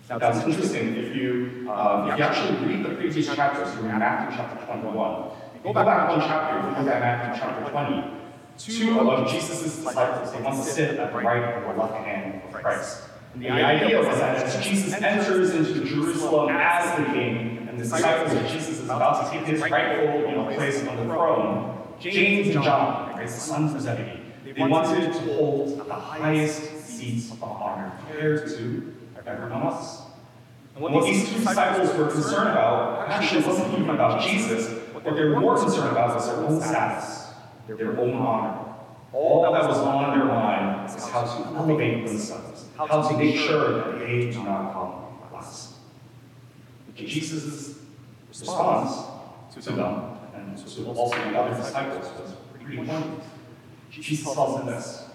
Now 0.10 0.20
that's 0.20 0.46
interesting. 0.46 0.96
If 0.96 1.16
you, 1.16 1.68
um, 1.70 2.10
if 2.10 2.18
you 2.18 2.24
actually 2.24 2.66
read 2.66 2.86
the 2.86 2.96
previous 2.96 3.34
chapters, 3.36 3.78
in 3.78 3.88
Matthew 3.88 4.38
chapter 4.38 4.66
21. 4.66 5.32
Go 5.64 5.74
back 5.74 6.10
one 6.10 6.20
chapter, 6.20 6.70
you 6.70 6.86
look 6.86 6.94
at 6.94 7.02
Matthew 7.02 7.42
chapter 7.42 7.70
20, 7.72 8.04
two 8.58 9.00
of 9.00 9.30
Jesus' 9.30 9.62
disciples, 9.62 10.32
they 10.32 10.42
want 10.42 10.56
to 10.56 10.64
sit 10.64 10.98
at 10.98 11.12
the 11.12 11.18
right 11.20 11.64
or 11.64 11.76
left 11.76 11.96
hand 12.06 12.42
of 12.44 12.54
Christ. 12.54 13.04
And 13.34 13.44
the 13.44 13.50
idea 13.50 14.00
was 14.00 14.18
that 14.20 14.38
as 14.38 14.66
Jesus 14.66 14.94
enters 14.94 15.54
into 15.54 15.86
Jerusalem 15.86 16.50
as 16.50 16.98
the 16.98 17.06
king, 17.14 17.68
and 17.70 17.78
the 17.78 17.84
disciples 17.84 18.34
of 18.34 18.48
Jesus 18.48 18.80
is 18.80 18.84
about 18.86 19.26
to 19.26 19.38
take 19.38 19.46
his 19.46 19.62
rightful 19.62 20.30
you 20.30 20.36
know, 20.36 20.52
place 20.56 20.86
on 20.88 20.96
the 20.96 21.04
throne, 21.04 21.78
James 22.00 22.56
and 22.56 22.64
John, 22.64 23.16
right, 23.16 23.28
the 23.28 23.32
sons 23.32 23.74
of 23.74 23.82
Zebedee, 23.82 24.22
they 24.44 24.64
wanted 24.68 25.14
to 25.14 25.20
hold 25.34 25.86
the 25.86 25.94
highest 25.94 26.86
seats 26.86 27.32
of 27.32 27.44
honor 27.44 27.92
compared 28.08 28.48
to 28.50 28.96
everyone 29.26 29.64
else. 29.64 30.04
And 30.76 30.84
what 30.84 31.06
these 31.06 31.28
two 31.28 31.40
disciples 31.40 31.96
were 31.98 32.10
concerned 32.10 32.50
about 32.50 33.10
actually 33.10 33.44
wasn't 33.44 33.74
even 33.74 33.90
about 33.90 34.22
Jesus. 34.22 34.77
What 35.08 35.16
they 35.16 35.24
were 35.24 35.40
more 35.40 35.58
concerned 35.58 35.92
about 35.92 36.16
was 36.16 36.28
their 36.28 36.36
own 36.36 36.60
status, 36.60 37.30
their 37.66 37.98
own 37.98 38.14
honor. 38.16 38.76
All 39.14 39.54
that 39.54 39.66
was 39.66 39.78
on 39.78 40.20
their 40.20 40.28
mind 40.28 40.84
was 40.84 41.10
how 41.10 41.22
to 41.22 41.56
elevate 41.56 42.06
themselves, 42.06 42.66
how 42.78 43.08
to 43.08 43.18
make 43.18 43.38
sure 43.38 43.72
that 43.72 44.00
they 44.00 44.30
do 44.30 44.44
not 44.44 44.74
come 44.74 45.34
last. 45.34 45.76
Jesus' 46.94 47.80
response 48.28 49.06
to 49.54 49.72
them 49.72 50.18
and 50.36 50.58
to 50.58 50.86
also 50.88 51.16
the 51.16 51.40
other 51.40 51.56
disciples 51.56 52.06
was 52.20 52.34
pretty 52.52 52.76
pointed. 52.76 53.22
Jesus 53.90 54.34
tells 54.34 54.58
them 54.58 54.66
this 54.66 55.06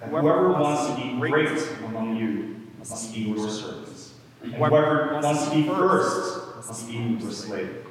whoever 0.00 0.52
wants 0.52 0.94
to 0.94 0.94
be 0.94 1.18
great 1.18 1.48
among 1.86 2.16
you 2.16 2.68
must 2.78 3.12
be 3.12 3.22
your 3.22 3.50
servant, 3.50 4.12
And 4.44 4.54
whoever 4.54 5.18
wants 5.20 5.48
to 5.48 5.54
be 5.56 5.64
first 5.64 6.68
must 6.68 6.86
be 6.86 6.94
your 6.94 7.32
slave. 7.32 7.89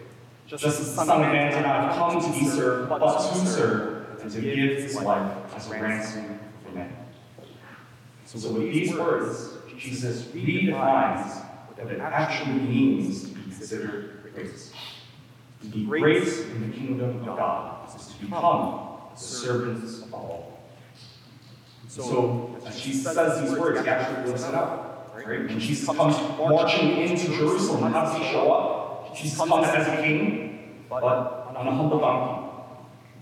Just 0.49 0.65
as 0.65 0.79
the 0.79 0.85
Son 0.85 1.09
of 1.11 1.19
Man 1.19 1.51
did 1.51 1.61
not 1.61 1.95
come 1.95 2.19
to 2.19 2.39
be 2.39 2.45
served, 2.45 2.89
but 2.89 2.97
to 2.97 3.45
serve, 3.45 4.19
and 4.19 4.31
to 4.31 4.41
give 4.41 4.81
his 4.81 4.95
life 4.95 5.55
as 5.55 5.69
a 5.69 5.79
ransom 5.79 6.39
for 6.65 6.71
many. 6.71 6.91
So 8.25 8.51
with 8.53 8.73
these 8.73 8.91
words, 8.95 9.57
Jesus 9.77 10.23
redefines 10.23 11.45
what 11.77 11.91
it 11.91 11.99
actually 11.99 12.61
means 12.61 13.29
to 13.29 13.35
be 13.35 13.43
considered 13.43 14.31
great. 14.33 14.51
To 15.61 15.67
be 15.67 15.85
great 15.85 16.27
in 16.27 16.71
the 16.71 16.75
kingdom 16.75 17.29
of 17.29 17.37
God 17.37 17.95
is 17.95 18.07
to 18.07 18.25
become 18.25 19.01
the 19.13 19.19
servants 19.19 20.01
of 20.01 20.13
all. 20.15 20.63
So, 21.87 22.57
as 22.65 22.81
Jesus 22.81 23.13
says 23.13 23.41
these 23.41 23.57
words, 23.59 23.81
he 23.81 23.87
actually 23.87 24.31
lifts 24.31 24.47
it 24.47 24.53
up. 24.55 25.13
Right? 25.15 25.47
Jesus 25.59 25.85
comes 25.85 26.17
marching 26.37 26.97
into 26.97 27.27
Jerusalem, 27.35 27.91
how 27.91 28.05
does 28.05 28.17
he 28.17 28.23
show 28.31 28.51
up? 28.51 28.78
Jesus 29.21 29.37
comes 29.37 29.67
as 29.67 29.87
a 29.87 30.01
king, 30.01 30.85
but 30.89 31.03
on 31.03 31.67
a 31.67 31.71
humble 31.71 31.99
donkey, 31.99 32.51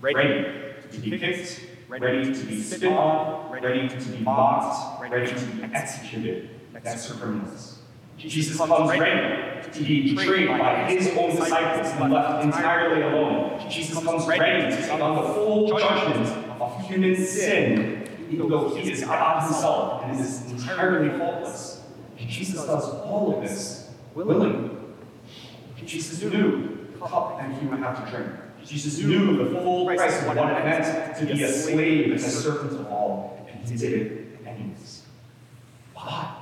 ready 0.00 0.44
to 0.90 0.98
be 0.98 1.18
kicked, 1.18 1.60
ready 1.88 2.32
to 2.32 2.44
be 2.44 2.62
spit 2.62 2.92
on, 2.92 3.50
ready 3.50 3.88
to 3.88 3.96
be 3.96 4.18
mocked, 4.18 5.02
ready 5.02 5.26
to 5.26 5.46
be 5.46 5.62
executed 5.74 6.50
as 6.84 7.12
criminals. 7.12 7.78
Jesus 8.16 8.56
comes 8.56 8.90
ready 8.90 9.70
to 9.70 9.82
be 9.82 10.14
betrayed 10.14 10.48
by 10.48 10.90
his 10.90 11.08
own 11.16 11.36
disciples 11.36 11.92
and 12.00 12.12
left 12.12 12.44
entirely 12.44 13.02
alone. 13.02 13.60
Jesus 13.70 14.02
comes 14.02 14.26
ready 14.26 14.74
to 14.74 14.82
take 14.82 15.00
on 15.00 15.16
the 15.16 15.34
full 15.34 15.68
judgment 15.68 16.26
of 16.60 16.88
human 16.88 17.14
sin 17.16 18.08
even 18.30 18.48
though 18.48 18.74
he 18.74 18.92
is 18.92 19.04
God 19.04 19.42
himself 19.42 20.04
and 20.04 20.20
is 20.20 20.50
entirely 20.50 21.16
faultless. 21.18 21.82
Jesus 22.18 22.64
does 22.66 22.84
all 22.84 23.36
of 23.36 23.42
this 23.42 23.90
willingly. 24.14 24.77
Jesus 25.88 26.22
knew 26.22 26.86
the 26.92 26.98
cup 26.98 27.38
that 27.38 27.50
he 27.58 27.66
would 27.66 27.78
have 27.78 28.04
to 28.04 28.10
drink. 28.10 28.30
Jesus 28.64 28.98
knew 28.98 29.38
the 29.42 29.58
full 29.58 29.86
price 29.86 30.20
of 30.20 30.26
what 30.26 30.36
it 30.36 30.64
meant 30.64 31.16
to 31.16 31.26
be 31.26 31.42
a 31.42 31.50
slave 31.50 32.12
and 32.12 32.14
a 32.14 32.18
servant 32.18 32.72
of 32.78 32.86
all, 32.88 33.46
and 33.50 33.66
he 33.66 33.76
did 33.76 33.92
it 33.94 34.46
anyways. 34.46 35.02
Why? 35.94 36.34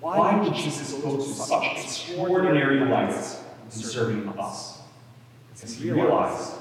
Why 0.00 0.42
did 0.42 0.54
Jesus 0.54 0.94
go 1.02 1.16
to 1.16 1.22
such 1.22 1.64
extraordinary 1.76 2.80
lengths 2.80 3.42
in 3.66 3.70
serving 3.70 4.26
us? 4.38 4.80
Because 5.52 5.76
he 5.76 5.90
realized 5.90 6.54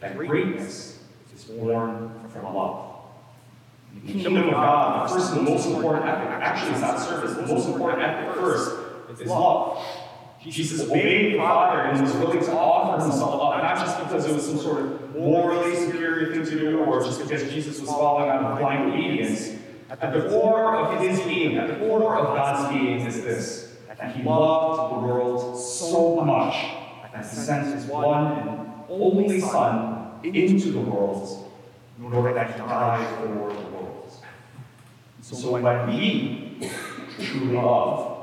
that 0.00 0.16
greatness 0.16 1.00
is 1.34 1.44
born 1.44 2.12
from 2.28 2.54
love. 2.54 2.84
The 3.94 4.12
kingdom 4.12 4.36
of 4.36 4.50
God, 4.50 5.08
the 5.08 5.14
first 5.14 5.32
and 5.32 5.44
the 5.44 5.50
most 5.50 5.66
important 5.66 6.06
ethic, 6.06 6.28
actually 6.28 6.72
it's 6.72 6.80
not 6.82 7.00
service, 7.00 7.34
the 7.34 7.46
most 7.52 7.66
important 7.66 8.02
ethic 8.02 8.34
first 8.36 8.78
is 9.20 9.26
love. 9.26 9.84
Jesus 10.40 10.88
obeyed 10.88 11.34
the 11.34 11.38
Father 11.38 11.80
and 11.82 12.00
was 12.00 12.12
willing 12.14 12.40
to 12.40 12.52
offer 12.52 13.02
himself 13.02 13.42
up, 13.42 13.62
not 13.62 13.76
just 13.76 13.98
because 13.98 14.24
it 14.26 14.34
was 14.34 14.46
some 14.46 14.58
sort 14.58 14.82
of 14.82 15.16
morally 15.16 15.74
superior 15.74 16.32
thing 16.32 16.44
to 16.44 16.58
do, 16.58 16.78
or 16.78 17.02
just 17.02 17.20
because 17.20 17.50
Jesus 17.52 17.80
was 17.80 17.88
following 17.88 18.30
out 18.30 18.44
of 18.44 18.58
blind 18.58 18.92
obedience. 18.92 19.58
At 19.90 20.00
the 20.00 20.28
core 20.28 20.76
of 20.76 21.00
his 21.00 21.20
being, 21.22 21.56
at 21.56 21.66
the 21.66 21.86
core 21.86 22.16
of 22.16 22.36
God's 22.36 22.72
being 22.72 23.00
is 23.00 23.22
this, 23.22 23.76
that 23.88 24.14
he 24.14 24.22
loved 24.22 24.94
the 24.94 25.06
world 25.06 25.58
so 25.58 26.20
much 26.24 26.54
that 27.12 27.24
he 27.24 27.36
sent 27.36 27.74
his 27.74 27.86
one 27.86 28.38
and 28.38 28.70
only 28.88 29.40
Son 29.40 30.20
into 30.22 30.70
the 30.70 30.80
world 30.80 31.50
in 31.98 32.12
order 32.12 32.32
that 32.32 32.52
he 32.52 32.58
died 32.58 33.16
for 33.16 33.26
the 33.26 33.34
world. 33.34 34.12
So 35.20 35.50
when 35.58 35.88
we 35.88 36.70
truly 37.18 37.54
love, 37.56 38.17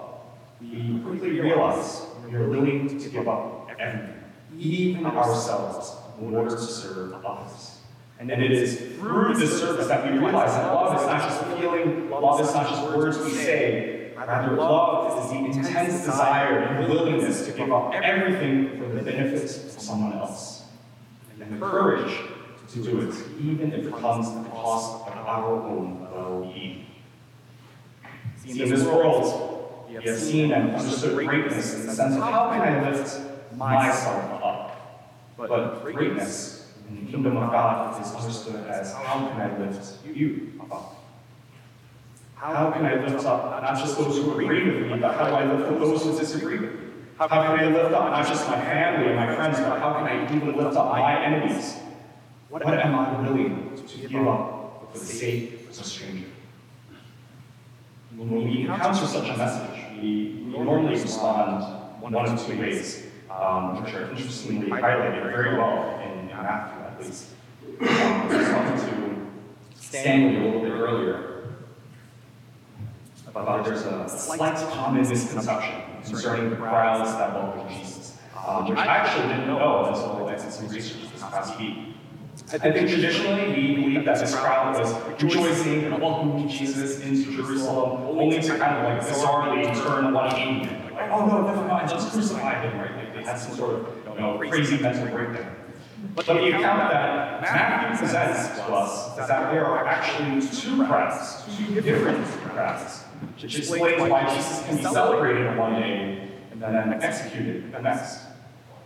we 0.72 1.00
quickly 1.00 1.40
realize 1.40 2.06
we 2.28 2.36
are 2.36 2.50
willing 2.50 3.00
to 3.00 3.10
give 3.10 3.28
up 3.28 3.70
everything, 3.80 4.24
even 4.58 5.06
ourselves, 5.06 5.96
in 6.20 6.36
order 6.36 6.52
to 6.52 6.62
serve 6.62 7.14
others. 7.26 7.80
And 8.20 8.30
then 8.30 8.42
it 8.42 8.52
is 8.52 8.80
through 8.98 9.36
this 9.36 9.60
service 9.60 9.88
that 9.88 10.10
we 10.10 10.18
realize 10.18 10.54
that 10.54 10.74
love 10.74 11.00
is 11.00 11.06
not 11.06 11.22
just 11.22 11.42
a 11.42 11.46
feeling, 11.58 12.10
love 12.10 12.40
is 12.40 12.54
not 12.54 12.70
just 12.70 12.96
words 12.96 13.18
we 13.20 13.30
say, 13.32 14.14
rather, 14.16 14.56
love 14.56 15.24
is 15.24 15.32
the 15.32 15.38
intense 15.38 16.06
desire 16.06 16.60
and 16.60 16.88
willingness 16.88 17.46
to 17.46 17.52
give 17.52 17.72
up 17.72 17.94
everything 17.94 18.78
for 18.78 18.88
the 18.88 19.02
benefit 19.02 19.44
of 19.44 19.82
someone 19.82 20.14
else. 20.14 20.64
And 21.42 21.62
the 21.62 21.66
courage 21.66 22.18
to 22.70 22.84
do 22.84 23.02
it, 23.02 23.16
even 23.42 23.74
if 23.74 23.86
it 23.86 23.94
comes 23.94 24.28
at 24.28 24.44
the 24.44 24.50
cost 24.50 25.08
of 25.08 25.28
our 25.28 25.62
own 25.62 26.00
well-being. 26.00 26.86
See, 28.38 28.62
in 28.62 28.70
this 28.70 28.84
world, 28.84 29.55
we 30.00 30.10
have 30.10 30.20
seen 30.20 30.52
and 30.52 30.76
understood 30.76 31.28
greatness 31.28 31.76
in 31.76 31.88
the 31.88 31.94
sense 31.94 32.16
of 32.16 32.22
how 32.22 32.50
can 32.52 32.62
I 32.62 32.90
lift 32.90 33.20
myself 33.56 34.44
up? 34.44 35.16
But 35.38 35.84
greatness 35.84 36.74
in 36.90 37.06
the 37.06 37.12
kingdom 37.12 37.38
of 37.38 37.52
God 37.52 38.02
is 38.02 38.14
understood 38.14 38.68
as 38.68 38.94
how 38.94 39.28
can 39.30 39.42
I 39.42 39.58
lift 39.58 40.06
you 40.06 40.54
up? 40.72 41.04
How 42.36 42.72
can 42.72 42.86
I 42.86 42.96
lift 43.06 43.26
up 43.26 43.62
not 43.62 43.78
just 43.80 43.98
those 43.98 44.18
who 44.18 44.34
agree 44.34 44.70
with 44.70 44.92
me, 44.92 45.00
but 45.00 45.16
how 45.16 45.28
do 45.28 45.34
I 45.36 45.52
lift 45.52 45.72
up 45.72 45.80
those 45.80 46.04
who 46.04 46.18
disagree 46.18 46.60
with 46.60 46.74
me? 46.74 46.80
How 47.18 47.28
can 47.28 47.38
I 47.38 47.66
lift 47.68 47.94
up 47.94 48.12
not 48.12 48.28
just 48.28 48.48
my 48.48 48.60
family 48.60 49.08
and 49.08 49.16
my 49.16 49.34
friends, 49.36 49.58
but 49.60 49.80
how 49.80 49.94
can 49.94 50.04
I 50.04 50.36
even 50.36 50.56
lift 50.56 50.76
up 50.76 50.92
my 50.92 51.24
enemies? 51.24 51.78
What 52.50 52.66
am 52.66 52.96
I 52.96 53.22
willing 53.22 53.72
to 53.76 53.98
give 54.08 54.28
up 54.28 54.92
for 54.92 55.00
the 55.00 55.06
sake 55.06 55.62
of 55.62 55.70
a 55.70 55.84
stranger? 55.84 56.28
When 58.16 58.32
we 58.32 58.62
encounter 58.62 59.06
such 59.06 59.30
a 59.30 59.38
message, 59.38 59.75
we 60.02 60.44
normally 60.46 60.94
respond 60.94 61.64
one 62.02 62.16
of 62.16 62.46
two 62.46 62.60
ways, 62.60 63.08
um, 63.30 63.84
which 63.84 63.94
are 63.94 64.10
interestingly 64.12 64.70
highlighted 64.70 65.24
very 65.32 65.58
well 65.58 66.00
in, 66.00 66.28
Matthew, 66.28 66.84
at 66.84 67.02
least. 67.02 67.30
Um, 67.82 67.88
I 67.88 68.28
talking 68.48 68.90
to 68.90 69.82
Stanley 69.82 70.38
a 70.38 70.40
little 70.42 70.62
bit 70.62 70.72
earlier 70.72 71.32
about 73.28 73.66
there's 73.66 73.82
a 73.82 74.08
slight 74.08 74.56
common 74.70 75.02
misconception 75.08 75.82
concerning 76.04 76.50
the 76.50 76.56
crowds 76.56 77.12
that 77.12 77.34
welcome 77.34 77.68
Jesus, 77.78 78.18
um, 78.46 78.70
which 78.70 78.78
I 78.78 78.86
actually 78.86 79.28
didn't 79.28 79.48
know 79.48 79.86
until 79.86 80.28
I 80.28 80.36
did 80.36 80.52
some 80.52 80.68
research 80.70 81.12
this 81.12 81.22
past 81.22 81.60
week. 81.60 81.95
I 82.54 82.58
think 82.60 82.90
traditionally 82.90 83.48
we 83.48 83.76
believe 83.76 84.06
that 84.06 84.20
this 84.20 84.36
crowd 84.36 84.78
was 84.80 84.94
rejoicing 85.08 85.86
and 85.86 86.02
welcoming 86.02 86.48
Jesus 86.48 87.02
into 87.02 87.36
Jerusalem, 87.36 88.04
only 88.04 88.40
to 88.42 88.58
kind 88.58 88.76
of 88.76 88.84
like 88.84 89.02
bizarrely 89.02 89.66
turn 89.84 90.14
180 90.14 90.86
like, 90.96 91.12
oh 91.12 91.26
no, 91.26 91.42
never 91.46 91.68
mind, 91.68 91.92
let's 91.92 92.10
crucify 92.10 92.62
him, 92.62 92.80
right? 92.80 92.96
Like 92.96 93.14
they 93.14 93.24
had 93.24 93.38
some 93.38 93.56
sort 93.56 93.76
of 93.76 94.16
you 94.16 94.22
know, 94.22 94.38
crazy 94.38 94.78
mental 94.78 95.08
breakdown. 95.08 95.56
But 96.16 96.26
the 96.26 96.48
account 96.50 96.92
that 96.92 97.42
Matthew 97.42 97.98
presents 97.98 98.56
to 98.60 98.64
us 98.66 99.12
is 99.12 99.28
that 99.28 99.52
there 99.52 99.66
are 99.66 99.86
actually 99.86 100.42
two 100.48 100.86
crowds, 100.86 101.44
two 101.58 101.82
different 101.82 102.26
crowds, 102.26 103.02
which 103.42 103.56
explains 103.58 104.02
why 104.02 104.36
Jesus 104.36 104.64
can 104.66 104.78
be 104.78 104.84
celebrated 104.84 105.58
one 105.58 105.74
day 105.74 106.30
and 106.52 106.62
then 106.62 106.94
executed 107.02 107.72
the 107.72 107.82
next. 107.82 108.20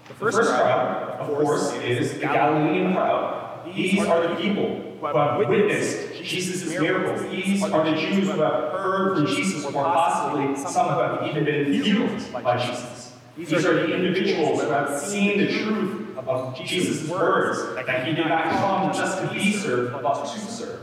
The 0.07 0.13
first 0.15 0.39
crowd, 0.39 1.19
of 1.19 1.27
course, 1.37 1.73
is 1.75 2.13
the 2.13 2.19
Galilean 2.19 2.93
crowd. 2.93 3.48
These 3.75 4.05
are 4.05 4.27
the 4.27 4.35
people 4.35 4.97
who 4.99 5.05
have 5.05 5.37
witnessed 5.37 6.23
Jesus' 6.23 6.67
miracles. 6.67 7.21
These 7.31 7.63
are 7.63 7.83
the 7.83 7.95
Jews 7.95 8.29
who 8.29 8.41
have 8.41 8.71
heard 8.71 9.17
from 9.17 9.35
Jesus, 9.35 9.65
or 9.65 9.71
possibly 9.71 10.55
some 10.55 10.87
who 10.89 10.99
have 10.99 11.27
even 11.27 11.45
been 11.45 11.73
healed 11.73 12.31
by 12.33 12.57
Jesus. 12.57 13.13
These 13.37 13.53
are 13.53 13.73
the 13.73 13.93
individuals 13.93 14.61
who 14.61 14.69
have 14.69 14.99
seen 14.99 15.37
the 15.37 15.47
truth 15.47 16.17
of 16.27 16.55
Jesus' 16.57 17.07
words, 17.07 17.75
that 17.75 18.05
he 18.05 18.13
did 18.13 18.27
not 18.27 18.43
come 18.43 18.93
just 18.93 19.21
to 19.21 19.33
be 19.33 19.53
served, 19.53 19.93
but 19.93 20.25
to 20.25 20.39
serve. 20.39 20.81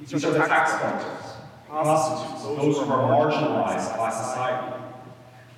These 0.00 0.24
are 0.24 0.32
the 0.32 0.38
tax 0.38 0.72
collectors, 0.72 1.34
prostitutes, 1.68 2.42
those 2.42 2.76
who 2.76 2.92
are 2.92 3.08
marginalized 3.08 3.96
by 3.96 4.10
society. 4.10 4.80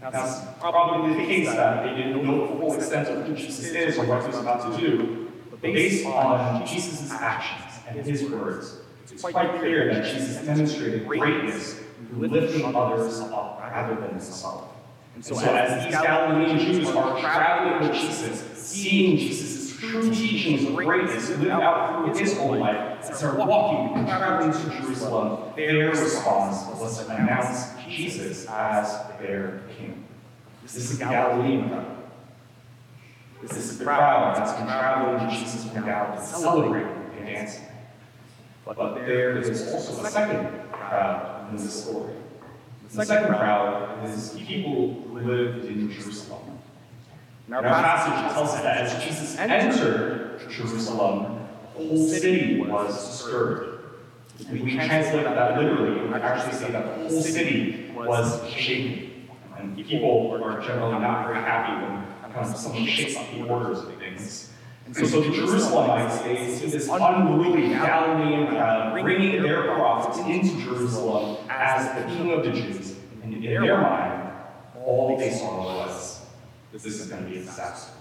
Now, 0.02 0.54
probably 0.61 1.14
the 1.14 1.26
case 1.26 1.49
that 1.49 1.82
they 1.82 1.96
didn't 1.96 2.25
know 2.25 2.46
the 2.46 2.61
full 2.61 2.75
extent 2.75 3.08
of 3.08 3.26
who 3.26 3.35
Jesus 3.35 3.64
is 3.64 3.99
or 3.99 4.04
what 4.04 4.20
he 4.20 4.28
was 4.28 4.38
about 4.38 4.70
to 4.70 4.78
do, 4.78 5.25
based 5.73 6.06
on 6.06 6.66
Jesus' 6.66 7.11
actions 7.11 7.75
and 7.88 8.04
his 8.04 8.25
words, 8.25 8.80
it's 9.11 9.23
quite 9.23 9.58
clear 9.58 9.92
that 9.92 10.04
Jesus 10.04 10.44
demonstrated 10.44 11.06
greatness 11.06 11.80
through 12.08 12.28
lifting 12.28 12.75
others 12.75 13.20
up 13.20 13.61
rather 13.61 14.00
than 14.00 14.11
himself. 14.11 14.68
And 15.14 15.25
so, 15.25 15.38
as 15.38 15.85
these 15.85 15.94
Galilean 15.94 16.58
Jews 16.58 16.88
are 16.90 17.18
traveling 17.18 17.88
with 17.88 17.99
Jesus, 17.99 18.40
seeing 18.54 19.16
Jesus' 19.16 19.75
true 19.78 20.14
teachings 20.14 20.68
of 20.68 20.76
greatness 20.76 21.30
lived 21.30 21.46
out 21.46 22.04
through 22.04 22.14
his 22.18 22.37
whole 22.37 22.56
life, 22.56 22.99
as 23.08 23.20
they're 23.20 23.35
walking 23.35 23.96
and 23.99 24.06
traveling 24.06 24.52
to 24.52 24.82
Jerusalem, 24.82 25.52
their 25.56 25.90
response 25.90 26.66
was 26.80 27.04
to 27.04 27.14
announce 27.14 27.73
Jesus 27.87 28.46
as 28.46 29.06
their 29.18 29.62
king. 29.78 30.04
This 30.62 30.76
is 30.76 30.99
the 30.99 31.04
Galilean 31.04 31.68
crowd. 31.68 31.96
This 33.43 33.57
is 33.57 33.78
the 33.78 33.85
crowd 33.85 34.37
that's 34.37 34.52
been 34.52 34.66
traveling 34.66 35.28
to 35.28 35.35
Jesus 35.35 35.71
from 35.71 35.85
Galilee, 35.85 36.25
celebrating 36.25 36.88
and 37.16 37.26
dancing. 37.26 37.64
But 38.64 38.95
there 38.95 39.38
is 39.38 39.73
also 39.73 40.05
a 40.05 40.11
second 40.11 40.73
crowd 40.73 41.50
in 41.50 41.57
this 41.57 41.85
story. 41.85 42.14
The 42.90 43.05
second 43.05 43.35
crowd 43.37 44.05
is 44.09 44.35
people 44.38 44.95
who 44.95 45.21
lived 45.21 45.66
in 45.66 45.90
Jerusalem. 45.93 46.59
In 47.49 47.55
our 47.55 47.62
passage, 47.62 48.33
tells 48.33 48.50
us 48.50 48.62
that 48.62 48.78
as 48.78 49.05
Jesus 49.05 49.38
entered 49.38 50.40
Jerusalem, 50.50 51.47
the 51.76 51.87
whole 51.87 52.09
city 52.09 52.61
was 52.61 53.21
stirred. 53.21 53.81
If 54.40 54.50
we 54.50 54.75
translate 54.75 55.25
that 55.25 55.57
literally, 55.59 56.09
we 56.09 56.14
actually 56.14 56.55
say 56.55 56.73
that 56.73 56.85
the 56.85 57.09
whole 57.09 57.23
city 57.23 57.90
was 57.95 58.49
shaken. 58.50 59.28
And 59.57 59.76
people 59.76 60.38
are 60.43 60.61
generally 60.61 60.99
not 60.99 61.26
very 61.26 61.38
happy 61.38 61.87
when 61.87 62.05
kind 62.37 62.55
of 62.55 62.57
someone 62.57 62.85
shakes 62.87 63.16
up 63.16 63.31
the 63.33 63.43
orders 63.43 63.78
of 63.78 63.97
things. 63.97 64.52
And 64.85 64.95
so, 64.95 65.05
so 65.07 65.21
the 65.21 65.28
Jerusalemites, 65.28 66.23
they 66.23 66.55
see 66.55 66.66
this 66.66 66.88
unruly 66.88 67.69
Galilean 67.69 68.49
crowd 68.49 69.02
bringing 69.02 69.43
their 69.43 69.62
prophet 69.75 70.26
into 70.31 70.61
Jerusalem 70.62 71.38
as 71.49 71.87
the 71.97 72.14
king 72.14 72.33
of 72.33 72.45
the 72.45 72.52
Jews. 72.52 72.95
And 73.23 73.35
in 73.35 73.40
their 73.40 73.81
mind, 73.81 74.33
all 74.85 75.16
they 75.19 75.31
saw 75.31 75.64
was, 75.64 76.21
that 76.73 76.83
this 76.83 77.00
is 77.00 77.09
going 77.09 77.25
to 77.25 77.31
be 77.31 77.38
a 77.38 77.40
disaster. 77.43 77.93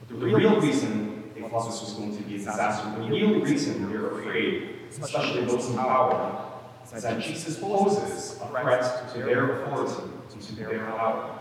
But 0.00 0.08
the 0.08 0.26
real 0.26 0.60
reason 0.60 1.30
they 1.34 1.42
thought 1.48 1.70
this 1.70 1.80
was 1.80 1.92
going 1.92 2.16
to 2.16 2.22
be 2.24 2.34
a 2.34 2.38
disaster, 2.38 2.90
the 2.98 3.06
real 3.06 3.40
reason 3.40 3.90
they're 3.90 4.10
afraid, 4.18 4.76
especially 4.90 5.44
those 5.44 5.70
in 5.70 5.76
power, 5.76 6.50
is 6.84 7.02
that 7.02 7.22
Jesus 7.22 7.58
poses 7.58 8.40
a 8.42 8.46
threat 8.48 9.12
to 9.12 9.18
their 9.20 9.62
authority 9.62 10.10
and 10.32 10.42
to 10.42 10.54
their 10.54 10.78
power. 10.86 11.35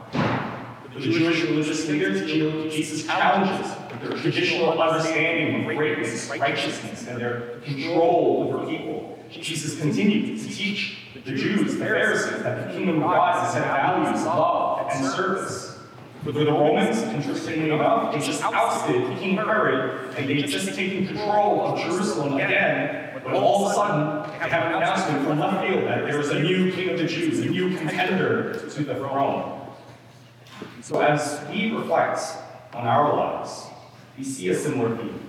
The 0.95 1.01
Jewish 1.01 1.43
religious 1.43 1.87
leaders, 1.89 2.21
Jesus 2.73 3.05
challenges 3.05 3.69
their 4.01 4.17
traditional 4.17 4.81
understanding 4.81 5.69
of 5.69 5.75
greatness, 5.75 6.29
righteousness, 6.29 7.05
and 7.07 7.19
their 7.19 7.59
control 7.65 8.47
over 8.47 8.65
people. 8.65 9.19
Jesus 9.29 9.77
continued 9.79 10.39
to 10.39 10.47
teach 10.47 10.99
the 11.25 11.33
Jews, 11.33 11.73
the 11.73 11.79
Pharisees, 11.79 12.43
that 12.43 12.67
the 12.67 12.73
kingdom 12.73 13.03
of 13.03 13.09
God 13.09 13.45
is 13.45 13.53
set 13.53 13.63
values, 13.63 14.23
love, 14.25 14.87
and 14.89 15.05
service. 15.05 15.79
For 16.23 16.31
the 16.31 16.45
Romans, 16.45 16.97
interestingly 17.01 17.71
enough, 17.71 18.13
they 18.13 18.25
just 18.25 18.41
ousted 18.43 19.17
King 19.19 19.35
Herod, 19.35 20.15
and 20.15 20.29
they'd 20.29 20.47
just 20.47 20.73
taken 20.73 21.07
control 21.07 21.61
of 21.61 21.79
Jerusalem 21.79 22.35
again, 22.35 23.19
but 23.21 23.33
all 23.33 23.65
of 23.65 23.71
a 23.71 23.75
sudden, 23.75 24.31
they 24.39 24.49
have 24.49 24.67
an 24.67 24.75
announcement 24.75 25.27
from 25.27 25.39
left 25.39 25.67
field 25.67 25.83
that 25.83 26.05
there 26.05 26.19
is 26.21 26.29
a 26.29 26.39
new 26.39 26.71
king 26.71 26.89
of 26.89 26.99
the 26.99 27.05
Jews, 27.05 27.39
a 27.39 27.49
new 27.49 27.75
contender 27.77 28.53
to 28.53 28.83
the 28.83 28.95
throne. 28.95 29.64
So 30.85 31.01
as 31.01 31.43
we 31.49 31.71
reflect 31.71 32.19
on 32.71 32.85
our 32.85 33.15
lives, 33.15 33.65
we 34.15 34.23
see 34.23 34.49
a 34.49 34.55
similar 34.55 34.95
theme. 34.95 35.19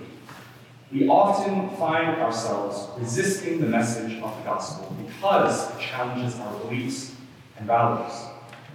We 0.91 1.07
often 1.07 1.75
find 1.77 2.21
ourselves 2.21 2.87
resisting 2.99 3.59
the 3.59 3.65
message 3.65 4.21
of 4.21 4.37
the 4.37 4.43
gospel 4.43 4.95
because 5.03 5.71
it 5.71 5.79
challenges 5.79 6.39
our 6.39 6.53
beliefs 6.59 7.15
and 7.57 7.65
values. 7.65 8.13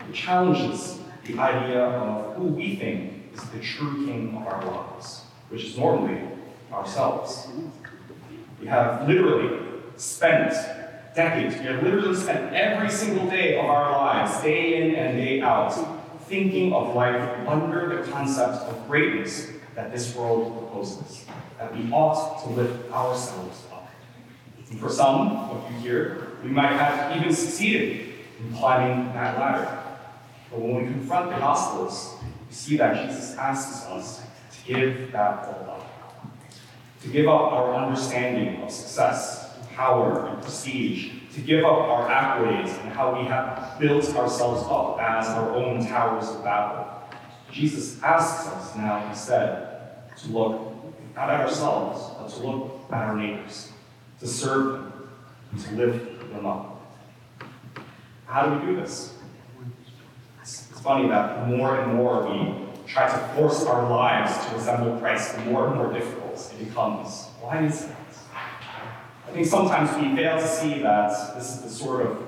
It 0.09 0.13
challenges 0.13 0.99
the 1.25 1.39
idea 1.39 1.85
of 1.85 2.35
who 2.35 2.47
we 2.47 2.75
think 2.75 3.33
is 3.33 3.45
the 3.51 3.61
true 3.61 4.05
king 4.05 4.37
of 4.37 4.45
our 4.45 4.65
lives, 4.65 5.23
which 5.51 5.63
is 5.63 5.79
normally 5.79 6.21
ourselves. 6.73 7.47
We 8.61 8.67
have 8.67 9.07
literally 9.07 9.57
spent 9.95 10.53
decades, 11.15 11.61
we 11.61 11.67
have 11.67 11.81
literally 11.81 12.17
spent 12.17 12.53
every 12.53 12.91
single 12.91 13.29
day 13.29 13.57
of 13.57 13.67
our 13.67 13.93
lives, 13.93 14.43
day 14.43 14.83
in 14.83 14.97
and 14.97 15.17
day 15.17 15.43
out, 15.43 15.92
thinking 16.33 16.73
of 16.73 16.97
life 16.97 17.47
under 17.47 17.95
the 17.95 18.11
concept 18.11 18.63
of 18.63 18.89
greatness 18.89 19.51
that 19.75 19.93
this 19.93 20.17
world 20.17 20.57
proposes, 20.57 21.27
that 21.59 21.77
we 21.77 21.93
ought 21.93 22.43
to 22.43 22.49
lift 22.55 22.91
ourselves 22.91 23.65
up. 23.71 23.91
And 24.71 24.81
for 24.81 24.89
some 24.89 25.29
of 25.29 25.71
you 25.71 25.79
here, 25.81 26.29
we 26.43 26.49
might 26.49 26.73
have 26.73 27.15
even 27.15 27.35
succeeded 27.35 28.15
in 28.41 28.55
climbing 28.55 29.13
that 29.13 29.39
ladder. 29.39 29.79
But 30.51 30.61
when 30.61 30.77
we 30.77 30.85
confront 30.85 31.33
the 31.33 31.37
Gospels, 31.37 32.17
we 32.49 32.55
see 32.55 32.79
that 32.79 33.07
Jesus 33.07 33.37
asks 33.37 33.85
us 33.89 34.23
to 34.53 34.73
give 34.73 35.13
that 35.13 35.45
all 35.45 35.77
up. 35.77 36.39
To 37.03 37.09
give 37.09 37.27
up 37.27 37.53
our 37.53 37.75
understanding 37.75 38.63
of 38.63 38.71
success, 38.71 39.59
power, 39.77 40.29
and 40.29 40.41
prestige. 40.41 41.11
To 41.35 41.41
give 41.41 41.65
up 41.65 41.79
our 41.79 42.09
accolades 42.09 42.79
and 42.83 42.93
how 42.93 43.19
we 43.19 43.27
have 43.27 43.79
built 43.81 44.15
ourselves 44.17 44.65
up 44.69 45.01
as 45.01 45.29
our 45.29 45.55
own 45.55 45.85
towers 45.87 46.29
of 46.29 46.45
Babel. 46.45 46.87
Jesus 47.51 48.03
asks 48.03 48.49
us 48.49 48.77
now 48.77 49.09
instead 49.09 50.17
to 50.19 50.29
look 50.29 50.73
not 51.15 51.31
at 51.31 51.41
ourselves, 51.41 52.15
but 52.19 52.29
to 52.29 52.47
look 52.47 52.81
at 52.91 53.03
our 53.03 53.17
neighbors, 53.17 53.73
to 54.21 54.27
serve 54.27 54.73
them, 54.73 55.09
to 55.63 55.75
lift 55.75 56.33
them 56.33 56.47
up. 56.47 56.81
How 58.27 58.47
do 58.47 58.59
we 58.59 58.75
do 58.75 58.81
this? 58.81 59.19
It's, 60.41 60.71
it's 60.71 60.81
funny 60.81 61.09
that 61.09 61.41
the 61.41 61.57
more 61.57 61.79
and 61.79 61.95
more 61.95 62.27
we 62.29 62.55
try 62.87 63.09
to 63.09 63.35
force 63.35 63.65
our 63.65 63.89
lives 63.89 64.47
to 64.47 64.55
resemble 64.55 64.99
Christ, 64.99 65.37
the 65.37 65.45
more 65.45 65.69
and 65.69 65.77
more 65.77 65.93
difficult 65.93 66.53
it 66.59 66.65
becomes. 66.67 67.27
Why 67.41 67.65
is 67.65 67.87
that? 67.87 67.97
I 69.27 69.31
think 69.33 69.47
sometimes 69.47 69.91
we 69.97 70.15
fail 70.17 70.39
to 70.39 70.47
see 70.47 70.83
that 70.83 71.35
this 71.35 71.57
is 71.57 71.63
the 71.63 71.71
sort 71.71 72.07
of, 72.07 72.23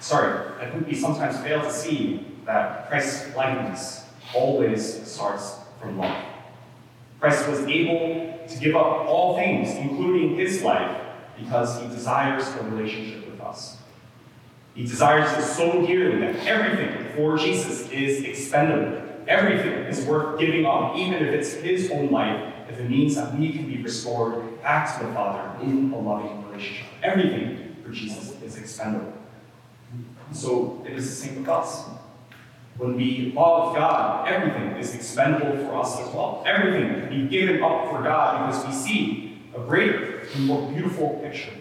sorry, 0.00 0.52
I 0.60 0.70
think 0.70 0.86
we 0.86 0.94
sometimes 0.94 1.38
fail 1.38 1.62
to 1.62 1.72
see 1.72 2.26
that 2.44 2.88
Christ's 2.88 3.34
likeness 3.36 4.06
always 4.34 5.06
starts 5.06 5.56
from 5.80 5.98
love. 5.98 6.24
Christ 7.20 7.48
was 7.48 7.60
able 7.60 8.46
to 8.48 8.58
give 8.58 8.74
up 8.74 9.06
all 9.06 9.36
things, 9.36 9.70
including 9.76 10.36
his 10.36 10.62
life, 10.62 11.00
because 11.38 11.80
he 11.80 11.88
desires 11.88 12.48
a 12.48 12.62
relationship 12.64 13.30
with 13.30 13.40
us. 13.40 13.76
He 14.74 14.82
desires 14.82 15.30
it 15.36 15.42
so 15.42 15.86
dearly 15.86 16.20
that 16.20 16.46
everything 16.46 17.14
for 17.14 17.36
Jesus 17.36 17.88
is 17.90 18.24
expendable. 18.24 19.02
Everything 19.28 19.84
is 19.84 20.04
worth 20.06 20.40
giving 20.40 20.64
up, 20.66 20.96
even 20.96 21.14
if 21.14 21.34
it's 21.34 21.52
his 21.54 21.90
own 21.90 22.10
life, 22.10 22.54
if 22.68 22.80
it 22.80 22.88
means 22.88 23.14
that 23.16 23.38
we 23.38 23.52
can 23.52 23.66
be 23.66 23.82
restored 23.82 24.62
back 24.62 24.98
to 24.98 25.06
the 25.06 25.12
Father 25.12 25.62
in 25.62 25.92
a 25.92 25.98
loving 25.98 26.39
Everything 27.02 27.76
for 27.82 27.90
Jesus 27.90 28.40
is 28.42 28.58
expendable. 28.58 29.12
So 30.32 30.84
it 30.86 30.92
is 30.92 31.08
the 31.08 31.26
same 31.26 31.40
with 31.40 31.48
us. 31.48 31.86
When 32.76 32.96
we 32.96 33.32
love 33.34 33.74
God, 33.74 34.28
everything 34.28 34.76
is 34.76 34.94
expendable 34.94 35.56
for 35.66 35.76
us 35.76 36.00
as 36.00 36.14
well. 36.14 36.42
Everything 36.46 36.88
can 36.94 37.08
be 37.10 37.28
given 37.28 37.62
up 37.62 37.90
for 37.90 38.02
God 38.02 38.46
because 38.46 38.66
we 38.66 38.72
see 38.72 39.42
a 39.54 39.60
greater 39.60 40.26
and 40.34 40.46
more 40.46 40.70
beautiful 40.70 41.20
picture. 41.22 41.52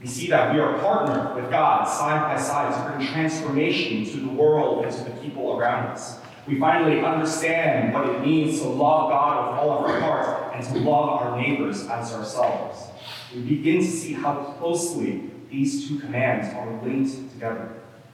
We 0.00 0.06
see 0.06 0.28
that 0.28 0.52
we 0.52 0.60
are 0.60 0.78
partnered 0.78 1.36
with 1.36 1.50
God 1.50 1.84
side 1.84 2.34
by 2.34 2.40
side 2.40 2.74
to 2.74 2.96
bring 2.96 3.08
transformation 3.08 4.04
to 4.04 4.20
the 4.20 4.28
world 4.28 4.84
and 4.84 4.94
to 4.94 5.04
the 5.04 5.10
people 5.22 5.58
around 5.58 5.86
us. 5.86 6.18
We 6.46 6.60
finally 6.60 7.00
understand 7.00 7.92
what 7.92 8.08
it 8.08 8.20
means 8.20 8.60
to 8.60 8.68
love 8.68 9.10
God 9.10 9.50
with 9.50 9.60
all 9.60 9.78
of 9.78 9.90
our 9.90 10.00
heart 10.00 10.54
and 10.54 10.64
to 10.66 10.78
love 10.78 11.22
our 11.22 11.40
neighbors 11.40 11.86
as 11.88 12.12
ourselves. 12.12 12.90
We 13.36 13.42
begin 13.42 13.80
to 13.80 13.86
see 13.86 14.14
how 14.14 14.34
closely 14.58 15.30
these 15.50 15.86
two 15.86 15.98
commands 15.98 16.54
are 16.54 16.82
linked 16.82 17.32
together. 17.34 17.70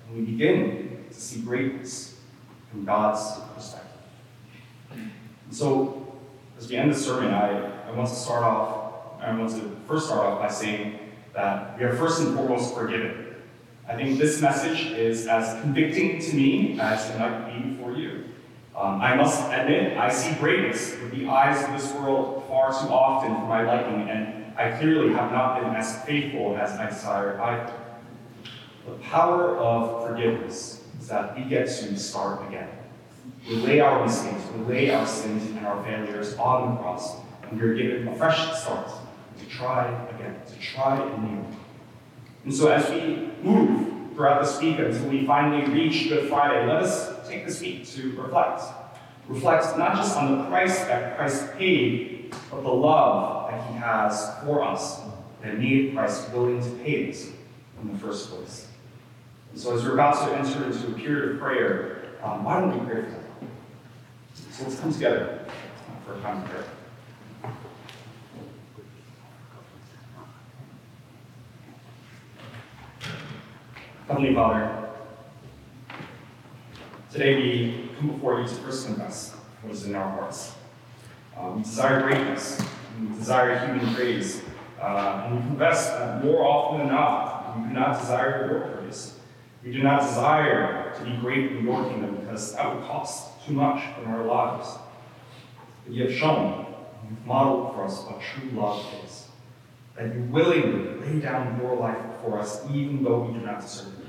And 0.09 0.17
we 0.17 0.33
begin 0.33 1.05
to 1.09 1.15
see 1.21 1.43
greatness. 1.43 2.17
from 2.73 2.85
God's 2.85 3.39
perspective. 3.55 3.91
And 4.91 5.55
so, 5.55 6.17
as 6.59 6.69
we 6.69 6.77
end 6.77 6.91
the 6.91 6.99
sermon, 6.99 7.33
I, 7.33 7.87
I 7.87 7.91
want 7.93 8.09
to 8.09 8.15
start 8.15 8.43
off, 8.43 9.21
I 9.21 9.33
want 9.35 9.51
to 9.51 9.77
first 9.87 10.07
start 10.07 10.27
off 10.27 10.41
by 10.41 10.49
saying 10.49 10.99
that 11.35 11.79
we 11.79 11.85
are 11.85 11.95
first 11.95 12.23
and 12.23 12.35
foremost 12.35 12.75
forgiven. 12.75 13.37
I 13.87 13.95
think 13.95 14.19
this 14.19 14.41
message 14.41 14.87
is 14.93 15.27
as 15.27 15.61
convicting 15.61 16.19
to 16.21 16.35
me 16.35 16.81
as 16.81 17.11
it 17.11 17.19
might 17.19 17.53
be 17.53 17.77
for 17.77 17.93
you. 17.93 18.25
Um, 18.75 19.01
I 19.01 19.15
must 19.15 19.53
admit, 19.53 19.99
I 19.99 20.11
see 20.11 20.35
greatness 20.41 20.97
with 21.03 21.13
the 21.13 21.29
eyes 21.29 21.63
of 21.63 21.79
this 21.79 21.93
world 22.01 22.45
far 22.49 22.71
too 22.71 22.89
often 22.89 23.35
for 23.35 23.47
my 23.47 23.63
liking, 23.63 24.09
and 24.09 24.42
I 24.57 24.71
clearly 24.79 25.13
have 25.15 25.33
not 25.33 25.61
been 25.61 25.75
as 25.75 26.05
faithful 26.05 26.57
as 26.57 26.73
I 26.73 26.89
desire 26.89 27.41
either. 27.41 27.73
The 28.87 28.93
power 29.05 29.57
of 29.57 30.09
forgiveness 30.09 30.85
is 31.01 31.09
that 31.09 31.37
we 31.37 31.45
get 31.45 31.67
to 31.67 31.99
start 31.99 32.47
again. 32.49 32.69
We 33.49 33.57
lay 33.57 33.81
our 33.81 34.05
mistakes, 34.05 34.43
we 34.57 34.65
lay 34.65 34.91
our 34.91 35.07
sins 35.07 35.49
and 35.51 35.67
our 35.67 35.83
failures 35.85 36.35
on 36.37 36.75
the 36.75 36.81
cross, 36.81 37.17
and 37.43 37.61
we 37.61 37.69
are 37.69 37.75
given 37.75 38.09
a 38.09 38.15
fresh 38.17 38.39
start 38.61 38.89
to 39.39 39.47
try 39.47 39.89
again, 40.11 40.41
to 40.47 40.59
try 40.61 41.01
anew. 41.15 41.45
And 42.45 42.55
so 42.55 42.69
as 42.69 42.89
we 42.91 43.31
move 43.43 44.15
throughout 44.15 44.43
this 44.43 44.61
week 44.61 44.79
until 44.79 45.09
we 45.09 45.27
finally 45.27 45.65
reach 45.73 46.09
Good 46.09 46.29
Friday, 46.29 46.67
let 46.67 46.83
us 46.83 47.29
take 47.29 47.47
this 47.47 47.61
week 47.61 47.87
to 47.91 48.13
reflect. 48.21 48.63
Reflect 49.29 49.79
not 49.79 49.97
just 49.97 50.17
on 50.17 50.39
the 50.39 50.45
price 50.45 50.79
that 50.81 51.17
Christ 51.17 51.53
paid, 51.57 52.12
but 52.51 52.63
the 52.63 52.69
love 52.69 53.51
that 53.51 53.67
he 53.69 53.75
has 53.75 54.33
for 54.45 54.63
us 54.63 55.01
that 55.43 55.59
made 55.59 55.95
Christ 55.95 56.31
willing 56.33 56.63
to 56.63 56.71
pay 56.83 57.07
this 57.07 57.31
in 57.81 57.93
the 57.93 57.99
first 57.99 58.31
place. 58.31 58.69
And 59.51 59.61
so 59.61 59.77
as 59.77 59.85
we're 59.85 59.95
about 59.95 60.27
to 60.27 60.37
enter 60.37 60.65
into 60.65 60.89
a 60.89 60.93
period 60.93 61.33
of 61.33 61.41
prayer, 61.41 62.05
um, 62.23 62.45
why 62.45 62.61
don't 62.61 62.79
we 62.79 62.87
pray 62.87 63.03
for 63.03 63.11
them? 63.11 63.51
So 64.51 64.65
let's 64.65 64.81
come 64.81 64.93
together 64.93 65.41
for 66.07 66.15
a 66.15 66.21
time 66.21 66.43
of 66.43 66.49
prayer. 66.49 66.65
Heavenly 74.09 74.35
Father, 74.35 74.89
today 77.11 77.37
we 77.37 77.91
come 77.99 78.11
before 78.11 78.41
you 78.41 78.47
to 78.47 78.55
first 78.57 78.87
confess 78.87 79.33
what 79.63 79.73
is 79.73 79.87
in 79.87 79.95
our 79.95 80.11
hearts. 80.11 80.55
Uh, 81.37 81.51
we 81.57 81.63
desire 81.63 82.03
greatness, 82.03 82.61
we 83.01 83.09
desire 83.17 83.59
human 83.67 83.95
praise, 83.95 84.43
uh, 84.81 85.25
and 85.27 85.37
we 85.37 85.43
confess 85.43 85.89
that 85.91 86.25
more 86.25 86.45
often 86.45 86.81
than 86.81 86.89
not, 86.89 87.59
we 87.59 87.69
do 87.69 87.75
not 87.75 87.99
desire 88.01 88.47
your 88.51 88.61
praise. 88.61 89.19
We 89.65 89.73
do 89.73 89.83
not 89.83 90.01
desire 90.01 90.93
to 90.97 91.05
be 91.05 91.17
great 91.19 91.53
in 91.53 91.65
your 91.65 91.89
kingdom 91.89 92.17
because 92.17 92.55
that 92.55 92.75
would 92.75 92.85
cost 92.85 93.47
too 93.47 93.53
much 93.53 93.83
in 93.99 94.11
our 94.11 94.25
lives. 94.25 94.77
But 95.85 95.95
you 95.95 96.05
have 96.05 96.15
shown, 96.15 96.67
you've 97.09 97.27
modeled 97.27 97.75
for 97.75 97.85
us 97.85 98.05
what 98.05 98.21
true 98.21 98.51
love 98.51 98.85
is. 99.05 99.29
That 99.97 100.15
you 100.15 100.23
willingly 100.31 101.01
lay 101.01 101.21
down 101.21 101.61
your 101.61 101.77
life 101.77 101.99
for 102.23 102.39
us, 102.39 102.65
even 102.71 103.05
though 103.05 103.21
we 103.21 103.39
do 103.39 103.45
not 103.45 103.61
deserve 103.61 103.89
it. 104.01 104.03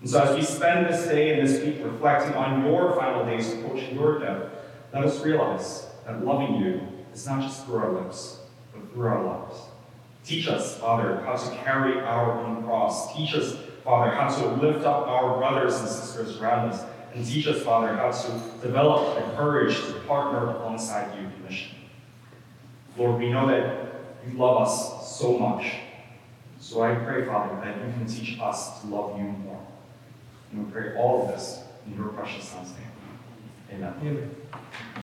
And 0.00 0.08
so, 0.08 0.22
as 0.22 0.36
we 0.36 0.42
spend 0.42 0.86
this 0.86 1.06
day 1.06 1.38
and 1.38 1.48
this 1.48 1.62
week 1.64 1.78
reflecting 1.82 2.34
on 2.34 2.64
your 2.64 2.94
final 2.94 3.24
days 3.24 3.52
approaching 3.52 3.96
your 3.96 4.20
death, 4.20 4.44
let 4.92 5.04
us 5.04 5.20
realize 5.24 5.87
that 6.08 6.24
loving 6.24 6.56
you 6.56 6.80
is 7.12 7.26
not 7.26 7.42
just 7.42 7.66
through 7.66 7.76
our 7.76 7.92
lips, 7.92 8.38
but 8.72 8.92
through 8.92 9.06
our 9.06 9.22
lives. 9.24 9.60
Teach 10.24 10.48
us, 10.48 10.78
Father, 10.78 11.20
how 11.20 11.36
to 11.36 11.56
carry 11.56 12.00
our 12.00 12.40
own 12.40 12.64
cross. 12.64 13.14
Teach 13.14 13.34
us, 13.34 13.56
Father, 13.84 14.10
how 14.10 14.28
to 14.28 14.46
lift 14.62 14.84
up 14.86 15.06
our 15.06 15.36
brothers 15.36 15.78
and 15.78 15.88
sisters 15.88 16.40
around 16.40 16.70
us. 16.70 16.82
And 17.14 17.24
teach 17.24 17.46
us, 17.46 17.62
Father, 17.62 17.94
how 17.94 18.10
to 18.10 18.66
develop 18.66 19.16
the 19.16 19.36
courage 19.36 19.76
to 19.76 19.92
partner 20.06 20.56
alongside 20.56 21.14
you 21.14 21.26
in 21.26 21.44
mission. 21.44 21.76
Lord, 22.96 23.20
we 23.20 23.30
know 23.30 23.46
that 23.48 23.94
you 24.26 24.38
love 24.38 24.62
us 24.62 25.18
so 25.18 25.38
much. 25.38 25.74
So 26.58 26.82
I 26.82 26.94
pray, 26.94 27.24
Father, 27.24 27.54
that 27.62 27.76
you 27.76 27.92
can 27.92 28.06
teach 28.06 28.38
us 28.40 28.80
to 28.80 28.88
love 28.88 29.18
you 29.18 29.24
more. 29.24 29.66
And 30.52 30.66
we 30.66 30.72
pray 30.72 30.96
all 30.96 31.22
of 31.22 31.28
this 31.28 31.62
in 31.86 31.96
your 31.96 32.08
precious 32.08 32.44
Son's 32.44 32.70
name. 32.70 33.80
Amen. 33.80 33.94
Amen. 34.02 35.02